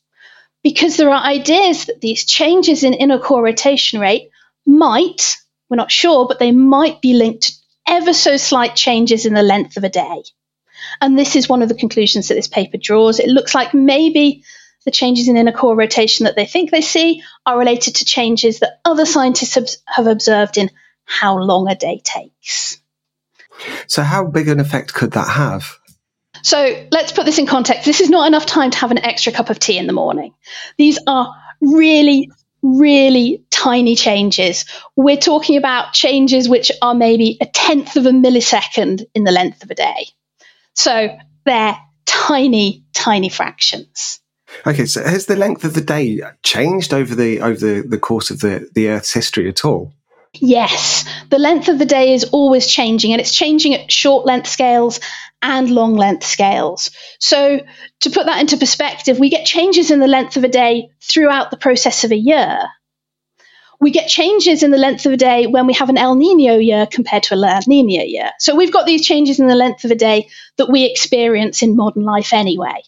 Because 0.69 0.99
there 0.99 1.09
are 1.09 1.25
ideas 1.25 1.87
that 1.87 2.03
these 2.03 2.27
changes 2.27 2.85
in 2.85 2.93
inner 2.93 3.19
core 3.19 3.43
rotation 3.43 4.01
rate 4.01 4.29
might, 4.67 5.39
we're 5.71 5.79
not 5.79 5.91
sure, 5.91 6.29
but 6.29 6.39
they 6.39 6.53
might 6.53 7.01
be 7.01 7.15
linked 7.15 7.45
to 7.45 7.53
ever 7.89 8.13
so 8.13 8.37
slight 8.37 8.77
changes 8.77 9.25
in 9.25 9.33
the 9.33 9.43
length 9.43 9.79
of 9.79 9.85
a 9.85 9.89
day. 9.89 10.25
And 11.01 11.19
this 11.19 11.37
is 11.37 11.49
one 11.49 11.63
of 11.63 11.71
the 11.71 11.75
conclusions 11.75 12.29
that 12.29 12.35
this 12.35 12.49
paper 12.49 12.77
draws. 12.77 13.19
It 13.19 13.31
looks 13.31 13.55
like 13.55 13.73
maybe 13.73 14.45
the 14.85 14.91
changes 14.91 15.27
in 15.27 15.39
inner 15.39 15.53
core 15.53 15.75
rotation 15.75 16.25
that 16.25 16.37
they 16.37 16.45
think 16.45 16.71
they 16.71 16.83
see 16.83 17.23
are 17.47 17.59
related 17.59 17.95
to 17.95 18.05
changes 18.05 18.59
that 18.59 18.79
other 18.85 19.07
scientists 19.07 19.79
have 19.87 20.07
observed 20.07 20.59
in 20.59 20.71
how 21.07 21.39
long 21.39 21.67
a 21.71 21.77
day 21.77 22.03
takes. 22.05 22.79
So, 23.87 24.03
how 24.03 24.27
big 24.27 24.49
an 24.49 24.61
effect 24.61 24.93
could 24.93 25.13
that 25.13 25.29
have? 25.31 25.78
So, 26.49 26.87
let's 26.91 27.13
put 27.13 27.27
this 27.27 27.39
in 27.39 27.45
context. 27.45 27.85
This 27.85 28.01
is 28.01 28.09
not 28.09 28.27
enough 28.27 28.47
time 28.47 28.71
to 28.71 28.79
have 28.79 28.91
an 28.91 29.05
extra 29.05 29.33
cup 29.33 29.51
of 29.51 29.59
tea 29.59 29.77
in 29.77 29.87
the 29.87 29.93
morning. 29.93 30.33
These 30.79 30.99
are 31.07 31.35
really, 31.61 32.31
really 32.63 33.45
tiny 33.51 33.97
changes. 33.97 34.65
We're 34.97 35.19
talking 35.19 35.59
about 35.59 35.93
changes 35.93 36.49
which 36.49 36.73
are 36.81 36.95
maybe 36.95 37.37
a 37.43 37.45
tenth 37.45 37.97
of 37.97 38.07
a 38.07 38.13
millisecond 38.13 39.05
in 39.15 39.25
the 39.25 39.31
length 39.31 39.63
of 39.63 39.71
a 39.71 39.75
day. 39.75 40.07
So, 40.73 41.19
they're 41.45 41.77
tiny, 42.07 42.83
tiny 42.95 43.29
fractions. 43.29 44.21
Okay, 44.67 44.87
so 44.87 45.05
has 45.05 45.27
the 45.27 45.37
length 45.37 45.65
of 45.65 45.75
the 45.75 45.83
day 45.83 46.23
changed 46.43 46.95
over 46.95 47.15
the 47.15 47.43
over 47.43 47.59
the, 47.59 47.87
the 47.87 47.99
course 47.99 48.31
of 48.31 48.41
the, 48.41 48.71
the 48.75 48.89
Earth's 48.89 49.13
history 49.13 49.51
at 49.51 49.67
all? 49.67 49.93
Yes, 50.41 51.05
the 51.31 51.39
length 51.39 51.69
of 51.69 51.79
the 51.79 51.87
day 51.87 52.15
is 52.15 52.25
always 52.25 52.67
changing, 52.67 53.13
and 53.13 53.21
it's 53.21 53.35
changing 53.35 53.75
at 53.75 53.91
short 53.91 54.25
length 54.25 54.49
scales 54.49 55.01
and 55.43 55.71
long 55.71 55.95
length 55.95 56.25
scales. 56.25 56.91
So, 57.19 57.61
to 58.01 58.11
put 58.11 58.27
that 58.27 58.41
into 58.41 58.57
perspective, 58.57 59.19
we 59.19 59.31
get 59.31 59.47
changes 59.47 59.91
in 59.91 60.01
the 60.01 60.07
length 60.07 60.37
of 60.37 60.45
a 60.45 60.49
day 60.49 60.91
throughout 61.03 61.51
the 61.51 61.57
process 61.57 62.05
of 62.05 62.13
a 62.13 62.17
year. 62.17 62.69
We 63.81 63.91
get 63.91 64.09
changes 64.09 64.63
in 64.63 64.71
the 64.71 64.79
length 64.79 65.07
of 65.07 65.13
a 65.13 65.17
day 65.17 65.47
when 65.47 65.67
we 65.67 65.75
have 65.75 65.89
an 65.89 65.99
El 65.99 66.17
Nino 66.17 66.59
year 66.59 66.87
compared 66.87 67.25
to 67.25 67.35
a 67.35 67.37
La 67.37 67.61
Nina 67.67 68.05
year. 68.05 68.31
So, 68.39 68.55
we've 68.55 68.73
got 68.73 68.87
these 68.87 69.07
changes 69.07 69.41
in 69.41 69.49
the 69.49 69.55
length 69.55 69.85
of 69.85 69.91
a 69.91 69.97
day 69.97 70.29
that 70.57 70.71
we 70.71 70.85
experience 70.85 71.63
in 71.63 71.77
modern 71.77 72.05
life 72.05 72.33
anyway. 72.33 72.83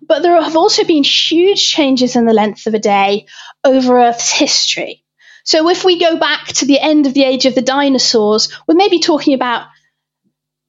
But 0.00 0.22
there 0.22 0.40
have 0.40 0.56
also 0.56 0.84
been 0.84 1.04
huge 1.04 1.70
changes 1.70 2.16
in 2.16 2.24
the 2.24 2.32
length 2.32 2.66
of 2.66 2.74
a 2.74 2.78
day 2.78 3.26
over 3.64 3.98
Earth's 3.98 4.32
history. 4.32 5.04
So 5.48 5.70
if 5.70 5.82
we 5.82 5.98
go 5.98 6.18
back 6.18 6.48
to 6.48 6.66
the 6.66 6.78
end 6.78 7.06
of 7.06 7.14
the 7.14 7.24
age 7.24 7.46
of 7.46 7.54
the 7.54 7.62
dinosaurs, 7.62 8.50
we're 8.66 8.74
maybe 8.74 8.98
talking 8.98 9.32
about, 9.32 9.66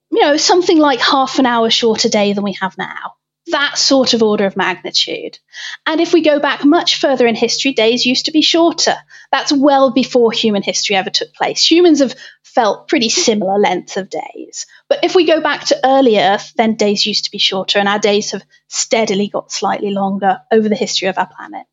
you 0.10 0.22
know, 0.22 0.38
something 0.38 0.78
like 0.78 1.02
half 1.02 1.38
an 1.38 1.46
hour 1.46 1.70
shorter 1.70 2.08
day 2.08 2.32
than 2.32 2.46
we 2.46 2.54
have 2.54 2.78
now. 2.78 3.16
That 3.48 3.78
sort 3.78 4.14
of 4.14 4.24
order 4.24 4.46
of 4.46 4.56
magnitude. 4.56 5.38
And 5.86 6.00
if 6.00 6.14
we 6.14 6.22
go 6.22 6.40
back 6.40 6.64
much 6.64 7.02
further 7.02 7.28
in 7.28 7.36
history, 7.36 7.74
days 7.74 8.06
used 8.06 8.28
to 8.28 8.32
be 8.32 8.42
shorter. 8.42 8.96
That's 9.34 9.52
well 9.52 9.92
before 9.92 10.32
human 10.32 10.64
history 10.64 10.96
ever 10.96 11.10
took 11.10 11.34
place. 11.34 11.70
Humans 11.70 12.00
have 12.00 12.16
felt 12.44 12.88
pretty 12.88 13.10
similar 13.10 13.60
lengths 13.60 13.98
of 13.98 14.10
days. 14.10 14.66
But 14.88 15.04
if 15.04 15.14
we 15.14 15.28
go 15.28 15.42
back 15.42 15.66
to 15.66 15.80
early 15.84 16.18
Earth, 16.20 16.54
then 16.56 16.76
days 16.76 17.06
used 17.06 17.26
to 17.26 17.32
be 17.32 17.38
shorter, 17.38 17.80
and 17.80 17.90
our 17.90 18.00
days 18.00 18.32
have 18.32 18.46
steadily 18.70 19.28
got 19.28 19.52
slightly 19.52 19.92
longer 19.92 20.40
over 20.54 20.70
the 20.70 20.76
history 20.76 21.10
of 21.10 21.18
our 21.18 21.28
planet. 21.28 21.66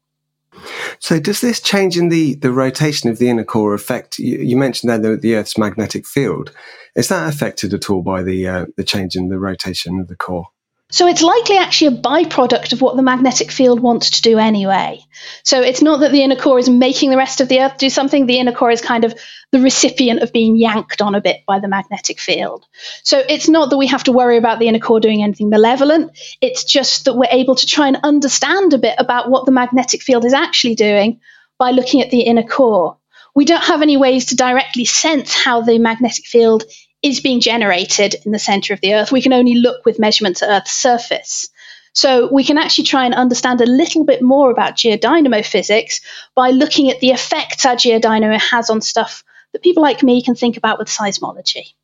So, 0.99 1.21
does 1.21 1.41
this 1.41 1.61
change 1.61 1.97
in 1.99 2.09
the, 2.09 2.35
the 2.35 2.53
rotation 2.53 3.11
of 3.11 3.19
the 3.19 3.29
inner 3.29 3.45
core 3.45 3.75
affect? 3.75 4.19
You, 4.19 4.39
you 4.39 4.57
mentioned 4.57 4.91
there 4.91 4.99
the, 4.99 5.17
the, 5.17 5.37
Earth's 5.37 5.59
magnetic 5.59 6.07
field. 6.07 6.53
Is 6.95 7.09
that 7.09 7.29
affected 7.29 7.75
at 7.75 7.91
all 7.91 8.03
by 8.03 8.23
the 8.23 8.49
uh, 8.49 8.67
the 8.77 8.85
change 8.85 9.17
in 9.17 9.29
the 9.29 9.39
rotation 9.39 10.01
of 10.01 10.09
the 10.09 10.17
core? 10.17 10.49
So 10.89 11.09
it's 11.09 11.23
likely 11.23 11.59
actually 11.59 11.97
a 11.97 12.01
byproduct 12.01 12.73
of 12.73 12.81
what 12.81 12.95
the 12.95 13.03
magnetic 13.03 13.51
field 13.51 13.81
wants 13.81 14.11
to 14.11 14.23
do 14.23 14.39
anyway. 14.39 15.01
So 15.43 15.61
it's 15.61 15.83
not 15.83 15.99
that 16.01 16.13
the 16.13 16.23
inner 16.23 16.37
core 16.37 16.61
is 16.61 16.69
making 16.69 17.11
the 17.11 17.17
rest 17.17 17.41
of 17.41 17.49
the 17.49 17.61
Earth 17.61 17.77
do 17.77 17.91
something. 17.91 18.27
The 18.27 18.39
inner 18.39 18.53
core 18.53 18.71
is 18.71 18.81
kind 18.81 19.03
of 19.03 19.13
the 19.51 19.61
recipient 19.61 20.23
of 20.23 20.33
being 20.33 20.57
yanked 20.57 21.03
on 21.03 21.17
a 21.17 21.21
bit 21.21 21.41
by 21.45 21.59
the 21.59 21.67
magnetic 21.67 22.21
field. 22.21 22.67
So 23.03 23.19
it's 23.19 23.49
not 23.49 23.71
that 23.71 23.79
we 23.79 23.89
have 23.89 24.05
to 24.05 24.13
worry 24.13 24.37
about 24.37 24.61
the 24.61 24.69
inner 24.69 24.79
core 24.79 25.01
doing 25.01 25.25
anything 25.25 25.51
malevolent. 25.51 26.17
It's 26.41 26.63
just 26.63 27.07
that 27.07 27.15
we're 27.15 27.27
able 27.33 27.57
to 27.57 27.67
try 27.67 27.89
and 27.89 27.99
understand 28.05 28.73
a 28.73 28.79
bit 28.79 28.95
about 28.97 29.29
what 29.29 29.45
the 29.45 29.53
magnetic 29.53 30.03
field 30.03 30.25
is 30.25 30.35
actually 30.35 30.77
doing 30.77 31.21
by 31.59 31.73
looking 31.73 32.01
at 32.01 32.11
the 32.11 32.21
inner 32.21 32.45
core. 32.45 32.97
We 33.35 33.45
don't 33.45 33.65
have 33.65 33.83
any 33.83 33.97
ways 33.97 34.27
to 34.27 34.37
directly 34.37 34.85
sense 34.85 35.35
how 35.35 35.63
the 35.63 35.79
magnetic 35.79 36.27
field 36.27 36.65
is 37.03 37.21
being 37.21 37.41
generated 37.41 38.17
in 38.25 38.33
the 38.33 38.39
center 38.39 38.75
of 38.75 38.81
the 38.81 38.95
Earth. 38.95 39.13
We 39.13 39.23
can 39.23 39.33
only 39.33 39.55
look 39.55 39.85
with 39.85 39.99
measurements 39.99 40.43
at 40.43 40.49
Earth's 40.49 40.73
surface. 40.73 41.49
So 41.93 42.29
we 42.31 42.45
can 42.45 42.59
actually 42.59 42.85
try 42.85 43.07
and 43.07 43.15
understand 43.15 43.61
a 43.61 43.67
little 43.67 44.05
bit 44.05 44.21
more 44.21 44.51
about 44.51 44.77
geodynamo 44.77 45.45
physics 45.45 46.01
by 46.35 46.51
looking 46.51 46.91
at 46.91 47.01
the 47.01 47.11
effects 47.11 47.65
our 47.65 47.77
geodynamo 47.77 48.39
has 48.39 48.69
on 48.69 48.83
stuff 48.83 49.25
that 49.53 49.63
people 49.63 49.83
like 49.83 50.03
me 50.03 50.23
can 50.23 50.35
think 50.35 50.59
about 50.59 50.79
with 50.79 50.89
seismology. 50.89 51.75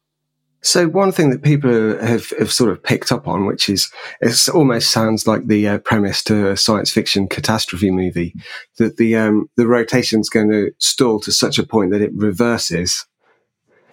So 0.65 0.87
one 0.87 1.11
thing 1.11 1.31
that 1.31 1.43
people 1.43 1.99
have, 1.99 2.31
have 2.39 2.53
sort 2.53 2.71
of 2.71 2.83
picked 2.83 3.11
up 3.11 3.27
on, 3.27 3.47
which 3.47 3.69
is 3.69 3.91
it 4.21 4.49
almost 4.49 4.91
sounds 4.91 5.27
like 5.27 5.47
the 5.47 5.67
uh, 5.67 5.79
premise 5.79 6.23
to 6.25 6.51
a 6.51 6.57
science 6.57 6.91
fiction 6.91 7.27
catastrophe 7.27 7.91
movie, 7.91 8.35
that 8.77 8.97
the 8.97 9.17
um, 9.17 9.51
the 9.57 9.67
rotation 9.67 10.21
is 10.21 10.29
going 10.29 10.51
to 10.51 10.71
stall 10.79 11.19
to 11.21 11.33
such 11.33 11.59
a 11.59 11.67
point 11.67 11.91
that 11.91 12.01
it 12.01 12.13
reverses 12.15 13.07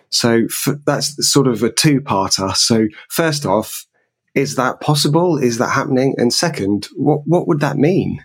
So 0.09 0.45
f- 0.45 0.79
that's 0.85 1.29
sort 1.31 1.47
of 1.47 1.63
a 1.63 1.71
two-parter. 1.71 2.55
So 2.55 2.87
first 3.09 3.45
off, 3.45 3.85
is 4.35 4.55
that 4.55 4.81
possible? 4.81 5.37
Is 5.37 5.57
that 5.57 5.69
happening? 5.69 6.15
And 6.17 6.33
second, 6.33 6.87
what 6.95 7.21
what 7.25 7.47
would 7.47 7.59
that 7.61 7.77
mean? 7.77 8.23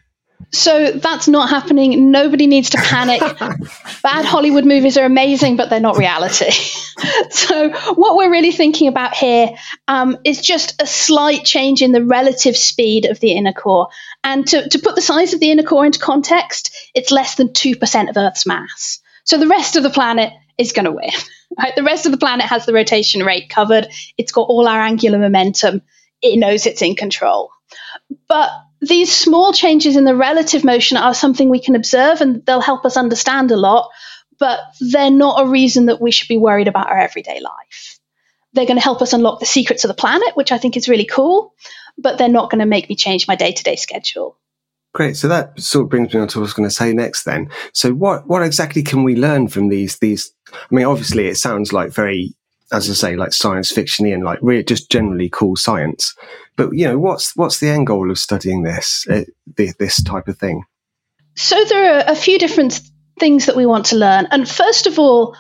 So 0.52 0.92
that's 0.92 1.26
not 1.26 1.48
happening. 1.48 2.10
Nobody 2.10 2.46
needs 2.46 2.70
to 2.70 2.78
panic. 2.78 3.20
Bad 4.02 4.24
Hollywood 4.24 4.64
movies 4.64 4.96
are 4.96 5.04
amazing, 5.04 5.56
but 5.56 5.70
they're 5.70 5.80
not 5.80 5.96
reality. 5.96 6.50
so, 7.30 7.70
what 7.94 8.16
we're 8.16 8.30
really 8.30 8.52
thinking 8.52 8.88
about 8.88 9.14
here 9.14 9.56
um, 9.88 10.18
is 10.24 10.40
just 10.40 10.80
a 10.80 10.86
slight 10.86 11.44
change 11.44 11.82
in 11.82 11.92
the 11.92 12.04
relative 12.04 12.56
speed 12.56 13.06
of 13.06 13.20
the 13.20 13.32
inner 13.32 13.52
core. 13.52 13.88
And 14.22 14.46
to, 14.48 14.68
to 14.68 14.78
put 14.78 14.94
the 14.94 15.02
size 15.02 15.34
of 15.34 15.40
the 15.40 15.50
inner 15.50 15.62
core 15.62 15.86
into 15.86 15.98
context, 15.98 16.74
it's 16.94 17.10
less 17.10 17.34
than 17.34 17.48
2% 17.48 18.10
of 18.10 18.16
Earth's 18.16 18.46
mass. 18.46 19.00
So, 19.24 19.38
the 19.38 19.48
rest 19.48 19.76
of 19.76 19.82
the 19.82 19.90
planet 19.90 20.32
is 20.58 20.72
going 20.72 20.86
to 20.86 20.92
win. 20.92 21.10
Right? 21.56 21.76
The 21.76 21.84
rest 21.84 22.04
of 22.04 22.10
the 22.10 22.18
planet 22.18 22.46
has 22.46 22.66
the 22.66 22.72
rotation 22.72 23.22
rate 23.22 23.48
covered, 23.48 23.86
it's 24.18 24.32
got 24.32 24.48
all 24.48 24.66
our 24.66 24.80
angular 24.80 25.20
momentum, 25.20 25.82
it 26.20 26.36
knows 26.36 26.66
it's 26.66 26.82
in 26.82 26.96
control. 26.96 27.50
But 28.26 28.50
these 28.80 29.12
small 29.12 29.52
changes 29.52 29.96
in 29.96 30.02
the 30.04 30.16
relative 30.16 30.64
motion 30.64 30.96
are 30.96 31.14
something 31.14 31.48
we 31.48 31.60
can 31.60 31.76
observe 31.76 32.20
and 32.20 32.44
they'll 32.44 32.60
help 32.60 32.84
us 32.84 32.96
understand 32.96 33.52
a 33.52 33.56
lot, 33.56 33.90
but 34.38 34.58
they're 34.80 35.12
not 35.12 35.46
a 35.46 35.48
reason 35.48 35.86
that 35.86 36.00
we 36.00 36.10
should 36.10 36.28
be 36.28 36.36
worried 36.36 36.66
about 36.66 36.90
our 36.90 36.98
everyday 36.98 37.40
life. 37.40 38.00
They're 38.52 38.66
going 38.66 38.78
to 38.78 38.82
help 38.82 39.00
us 39.00 39.12
unlock 39.12 39.40
the 39.40 39.46
secrets 39.46 39.84
of 39.84 39.88
the 39.88 39.94
planet, 39.94 40.34
which 40.34 40.52
I 40.52 40.58
think 40.58 40.76
is 40.76 40.88
really 40.88 41.06
cool, 41.06 41.54
but 41.96 42.18
they're 42.18 42.28
not 42.28 42.50
going 42.50 42.60
to 42.60 42.66
make 42.66 42.88
me 42.88 42.96
change 42.96 43.28
my 43.28 43.36
day 43.36 43.52
to 43.52 43.62
day 43.62 43.76
schedule. 43.76 44.36
Great. 44.94 45.16
So 45.16 45.28
that 45.28 45.60
sort 45.60 45.84
of 45.84 45.90
brings 45.90 46.14
me 46.14 46.20
on 46.20 46.28
to 46.28 46.38
what 46.38 46.42
I 46.42 46.46
was 46.46 46.52
going 46.54 46.68
to 46.68 46.74
say 46.74 46.92
next 46.92 47.24
then. 47.24 47.50
So 47.72 47.92
what, 47.92 48.26
what 48.26 48.42
exactly 48.42 48.82
can 48.82 49.02
we 49.02 49.16
learn 49.16 49.48
from 49.48 49.68
these, 49.68 49.98
these, 49.98 50.32
I 50.52 50.74
mean, 50.74 50.86
obviously 50.86 51.26
it 51.26 51.36
sounds 51.36 51.72
like 51.72 51.92
very 51.92 52.34
as 52.72 52.90
I 52.90 52.94
say, 52.94 53.16
like 53.16 53.32
science 53.32 53.70
fiction 53.70 54.06
and 54.06 54.24
like 54.24 54.38
really 54.42 54.64
just 54.64 54.90
generally 54.90 55.28
cool 55.28 55.56
science. 55.56 56.14
But 56.56 56.72
you 56.72 56.86
know, 56.86 56.98
what's 56.98 57.36
what's 57.36 57.60
the 57.60 57.68
end 57.68 57.86
goal 57.86 58.10
of 58.10 58.18
studying 58.18 58.62
this 58.62 59.06
uh, 59.08 59.24
this 59.56 60.02
type 60.02 60.28
of 60.28 60.38
thing? 60.38 60.64
So 61.36 61.64
there 61.64 61.96
are 61.96 62.04
a 62.06 62.16
few 62.16 62.38
different 62.38 62.80
things 63.18 63.46
that 63.46 63.56
we 63.56 63.66
want 63.66 63.86
to 63.86 63.96
learn, 63.96 64.26
and 64.30 64.48
first 64.48 64.86
of 64.86 64.98
all, 64.98 65.36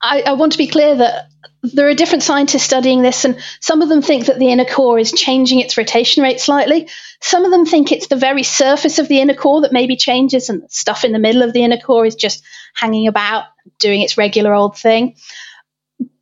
I, 0.00 0.22
I 0.22 0.32
want 0.34 0.52
to 0.52 0.58
be 0.58 0.66
clear 0.66 0.94
that 0.96 1.28
there 1.62 1.88
are 1.88 1.94
different 1.94 2.22
scientists 2.22 2.62
studying 2.62 3.02
this, 3.02 3.24
and 3.24 3.42
some 3.60 3.82
of 3.82 3.88
them 3.88 4.02
think 4.02 4.26
that 4.26 4.38
the 4.38 4.50
inner 4.50 4.64
core 4.64 4.98
is 4.98 5.10
changing 5.10 5.58
its 5.58 5.76
rotation 5.76 6.22
rate 6.22 6.40
slightly. 6.40 6.88
Some 7.20 7.44
of 7.44 7.50
them 7.50 7.66
think 7.66 7.90
it's 7.90 8.06
the 8.06 8.16
very 8.16 8.42
surface 8.42 8.98
of 8.98 9.08
the 9.08 9.20
inner 9.20 9.34
core 9.34 9.62
that 9.62 9.72
maybe 9.72 9.96
changes, 9.96 10.48
and 10.48 10.70
stuff 10.70 11.04
in 11.04 11.12
the 11.12 11.18
middle 11.18 11.42
of 11.42 11.52
the 11.52 11.64
inner 11.64 11.78
core 11.78 12.06
is 12.06 12.14
just 12.14 12.44
hanging 12.74 13.08
about, 13.08 13.44
doing 13.78 14.02
its 14.02 14.16
regular 14.16 14.54
old 14.54 14.76
thing. 14.76 15.16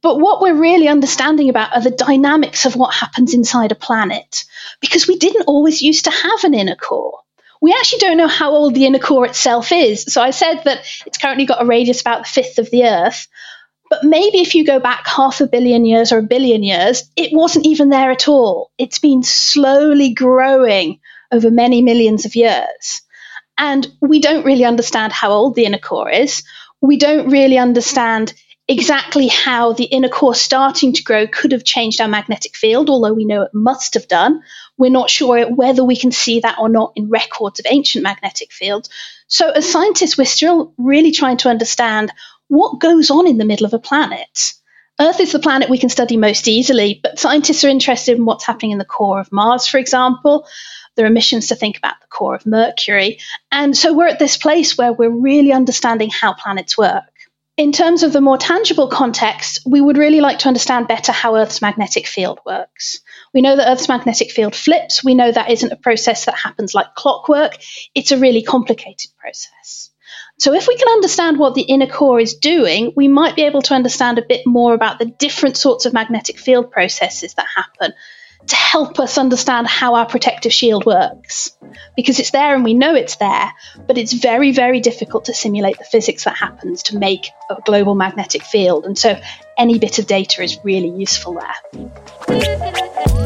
But 0.00 0.18
what 0.18 0.40
we're 0.40 0.54
really 0.54 0.88
understanding 0.88 1.50
about 1.50 1.74
are 1.74 1.82
the 1.82 1.90
dynamics 1.90 2.64
of 2.64 2.76
what 2.76 2.94
happens 2.94 3.34
inside 3.34 3.72
a 3.72 3.74
planet, 3.74 4.44
because 4.80 5.08
we 5.08 5.18
didn't 5.18 5.46
always 5.46 5.82
used 5.82 6.04
to 6.04 6.10
have 6.10 6.44
an 6.44 6.54
inner 6.54 6.76
core. 6.76 7.18
We 7.60 7.72
actually 7.72 8.00
don't 8.00 8.18
know 8.18 8.28
how 8.28 8.52
old 8.52 8.74
the 8.74 8.86
inner 8.86 8.98
core 8.98 9.26
itself 9.26 9.72
is. 9.72 10.04
So 10.04 10.22
I 10.22 10.30
said 10.30 10.62
that 10.64 10.86
it's 11.06 11.18
currently 11.18 11.46
got 11.46 11.62
a 11.62 11.66
radius 11.66 12.02
about 12.02 12.24
the 12.24 12.30
fifth 12.30 12.58
of 12.58 12.70
the 12.70 12.84
Earth. 12.84 13.26
But 13.94 14.02
maybe 14.02 14.38
if 14.40 14.56
you 14.56 14.64
go 14.64 14.80
back 14.80 15.06
half 15.06 15.40
a 15.40 15.46
billion 15.46 15.84
years 15.84 16.10
or 16.10 16.18
a 16.18 16.22
billion 16.22 16.64
years, 16.64 17.04
it 17.14 17.32
wasn't 17.32 17.64
even 17.66 17.90
there 17.90 18.10
at 18.10 18.26
all. 18.26 18.72
It's 18.76 18.98
been 18.98 19.22
slowly 19.22 20.12
growing 20.12 20.98
over 21.30 21.48
many 21.48 21.80
millions 21.80 22.24
of 22.24 22.34
years. 22.34 23.02
And 23.56 23.86
we 24.00 24.18
don't 24.18 24.44
really 24.44 24.64
understand 24.64 25.12
how 25.12 25.30
old 25.30 25.54
the 25.54 25.64
inner 25.64 25.78
core 25.78 26.10
is. 26.10 26.42
We 26.80 26.96
don't 26.96 27.30
really 27.30 27.56
understand 27.56 28.34
exactly 28.66 29.28
how 29.28 29.74
the 29.74 29.84
inner 29.84 30.08
core 30.08 30.34
starting 30.34 30.94
to 30.94 31.04
grow 31.04 31.28
could 31.28 31.52
have 31.52 31.62
changed 31.62 32.00
our 32.00 32.08
magnetic 32.08 32.56
field, 32.56 32.90
although 32.90 33.12
we 33.12 33.26
know 33.26 33.42
it 33.42 33.54
must 33.54 33.94
have 33.94 34.08
done. 34.08 34.42
We're 34.76 34.90
not 34.90 35.08
sure 35.08 35.46
whether 35.54 35.84
we 35.84 35.96
can 35.96 36.10
see 36.10 36.40
that 36.40 36.58
or 36.58 36.68
not 36.68 36.94
in 36.96 37.10
records 37.10 37.60
of 37.60 37.66
ancient 37.68 38.02
magnetic 38.02 38.50
fields. 38.52 38.88
So, 39.28 39.50
as 39.50 39.70
scientists, 39.70 40.18
we're 40.18 40.24
still 40.24 40.72
really 40.78 41.12
trying 41.12 41.36
to 41.38 41.48
understand 41.48 42.12
what 42.48 42.80
goes 42.80 43.10
on 43.10 43.26
in 43.26 43.38
the 43.38 43.44
middle 43.44 43.66
of 43.66 43.74
a 43.74 43.78
planet. 43.78 44.54
Earth 45.00 45.18
is 45.18 45.32
the 45.32 45.40
planet 45.40 45.70
we 45.70 45.78
can 45.78 45.88
study 45.88 46.16
most 46.16 46.46
easily, 46.46 47.00
but 47.02 47.18
scientists 47.18 47.64
are 47.64 47.68
interested 47.68 48.16
in 48.16 48.24
what's 48.24 48.44
happening 48.44 48.70
in 48.70 48.78
the 48.78 48.84
core 48.84 49.18
of 49.18 49.32
Mars, 49.32 49.66
for 49.66 49.78
example. 49.78 50.46
There 50.94 51.04
are 51.04 51.10
missions 51.10 51.48
to 51.48 51.56
think 51.56 51.76
about 51.76 52.00
the 52.00 52.06
core 52.06 52.36
of 52.36 52.46
Mercury. 52.46 53.18
And 53.50 53.76
so 53.76 53.92
we're 53.92 54.06
at 54.06 54.20
this 54.20 54.36
place 54.36 54.78
where 54.78 54.92
we're 54.92 55.10
really 55.10 55.52
understanding 55.52 56.10
how 56.10 56.34
planets 56.34 56.78
work. 56.78 57.02
In 57.56 57.70
terms 57.70 58.02
of 58.02 58.12
the 58.12 58.20
more 58.20 58.38
tangible 58.38 58.88
context, 58.88 59.60
we 59.64 59.80
would 59.80 59.96
really 59.96 60.20
like 60.20 60.40
to 60.40 60.48
understand 60.48 60.88
better 60.88 61.12
how 61.12 61.36
Earth's 61.36 61.62
magnetic 61.62 62.06
field 62.06 62.40
works. 62.44 63.00
We 63.32 63.42
know 63.42 63.54
that 63.54 63.68
Earth's 63.68 63.88
magnetic 63.88 64.32
field 64.32 64.56
flips. 64.56 65.04
We 65.04 65.14
know 65.14 65.30
that 65.30 65.50
isn't 65.50 65.72
a 65.72 65.76
process 65.76 66.24
that 66.24 66.34
happens 66.34 66.74
like 66.74 66.94
clockwork. 66.96 67.56
It's 67.94 68.10
a 68.10 68.18
really 68.18 68.42
complicated 68.42 69.10
process. 69.18 69.90
So, 70.36 70.52
if 70.52 70.66
we 70.66 70.76
can 70.76 70.88
understand 70.88 71.38
what 71.38 71.54
the 71.54 71.62
inner 71.62 71.86
core 71.86 72.18
is 72.18 72.34
doing, 72.34 72.92
we 72.96 73.06
might 73.06 73.36
be 73.36 73.42
able 73.42 73.62
to 73.62 73.74
understand 73.74 74.18
a 74.18 74.22
bit 74.22 74.46
more 74.46 74.74
about 74.74 74.98
the 74.98 75.06
different 75.06 75.56
sorts 75.56 75.86
of 75.86 75.92
magnetic 75.92 76.38
field 76.38 76.72
processes 76.72 77.34
that 77.34 77.46
happen 77.54 77.94
to 78.48 78.56
help 78.56 78.98
us 78.98 79.16
understand 79.16 79.66
how 79.66 79.94
our 79.94 80.06
protective 80.06 80.52
shield 80.52 80.84
works. 80.84 81.56
Because 81.96 82.18
it's 82.18 82.30
there 82.30 82.54
and 82.54 82.64
we 82.64 82.74
know 82.74 82.94
it's 82.94 83.16
there, 83.16 83.52
but 83.86 83.96
it's 83.96 84.12
very, 84.12 84.52
very 84.52 84.80
difficult 84.80 85.26
to 85.26 85.34
simulate 85.34 85.78
the 85.78 85.84
physics 85.84 86.24
that 86.24 86.36
happens 86.36 86.82
to 86.84 86.98
make 86.98 87.28
a 87.48 87.56
global 87.64 87.94
magnetic 87.94 88.42
field. 88.42 88.84
And 88.84 88.98
so 88.98 89.18
any 89.56 89.78
bit 89.78 89.98
of 89.98 90.06
data 90.06 90.42
is 90.42 90.58
really 90.64 90.90
useful 90.90 91.34
there. 91.34 91.90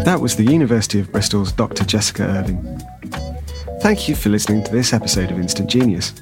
That 0.04 0.20
was 0.20 0.36
the 0.36 0.44
University 0.44 1.00
of 1.00 1.10
Bristol's 1.10 1.52
Dr. 1.52 1.84
Jessica 1.84 2.24
Irving. 2.24 2.80
Thank 3.80 4.08
you 4.08 4.14
for 4.14 4.28
listening 4.28 4.64
to 4.64 4.72
this 4.72 4.92
episode 4.92 5.30
of 5.30 5.38
Instant 5.38 5.70
Genius, 5.70 6.12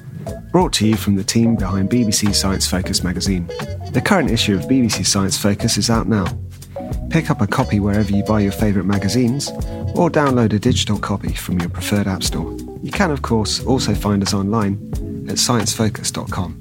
brought 0.51 0.73
to 0.73 0.87
you 0.87 0.95
from 0.95 1.15
the 1.15 1.23
team 1.23 1.55
behind 1.55 1.89
BBC 1.89 2.33
Science 2.33 2.67
Focus 2.67 3.03
magazine. 3.03 3.47
The 3.91 4.01
current 4.03 4.31
issue 4.31 4.55
of 4.55 4.61
BBC 4.63 5.05
Science 5.05 5.37
Focus 5.37 5.77
is 5.77 5.89
out 5.89 6.07
now 6.07 6.25
Pick 7.09 7.29
up 7.29 7.41
a 7.41 7.47
copy 7.47 7.79
wherever 7.79 8.11
you 8.11 8.23
buy 8.23 8.41
your 8.41 8.51
favourite 8.51 8.85
magazines, 8.85 9.49
or 9.95 10.09
download 10.09 10.53
a 10.53 10.59
digital 10.59 10.99
copy 10.99 11.33
from 11.33 11.59
your 11.59 11.69
preferred 11.69 12.07
app 12.07 12.21
store. 12.21 12.55
You 12.83 12.91
can, 12.91 13.11
of 13.11 13.21
course, 13.21 13.63
also 13.63 13.95
find 13.95 14.21
us 14.21 14.33
online 14.33 14.73
at 15.29 15.35
sciencefocus.com. 15.35 16.57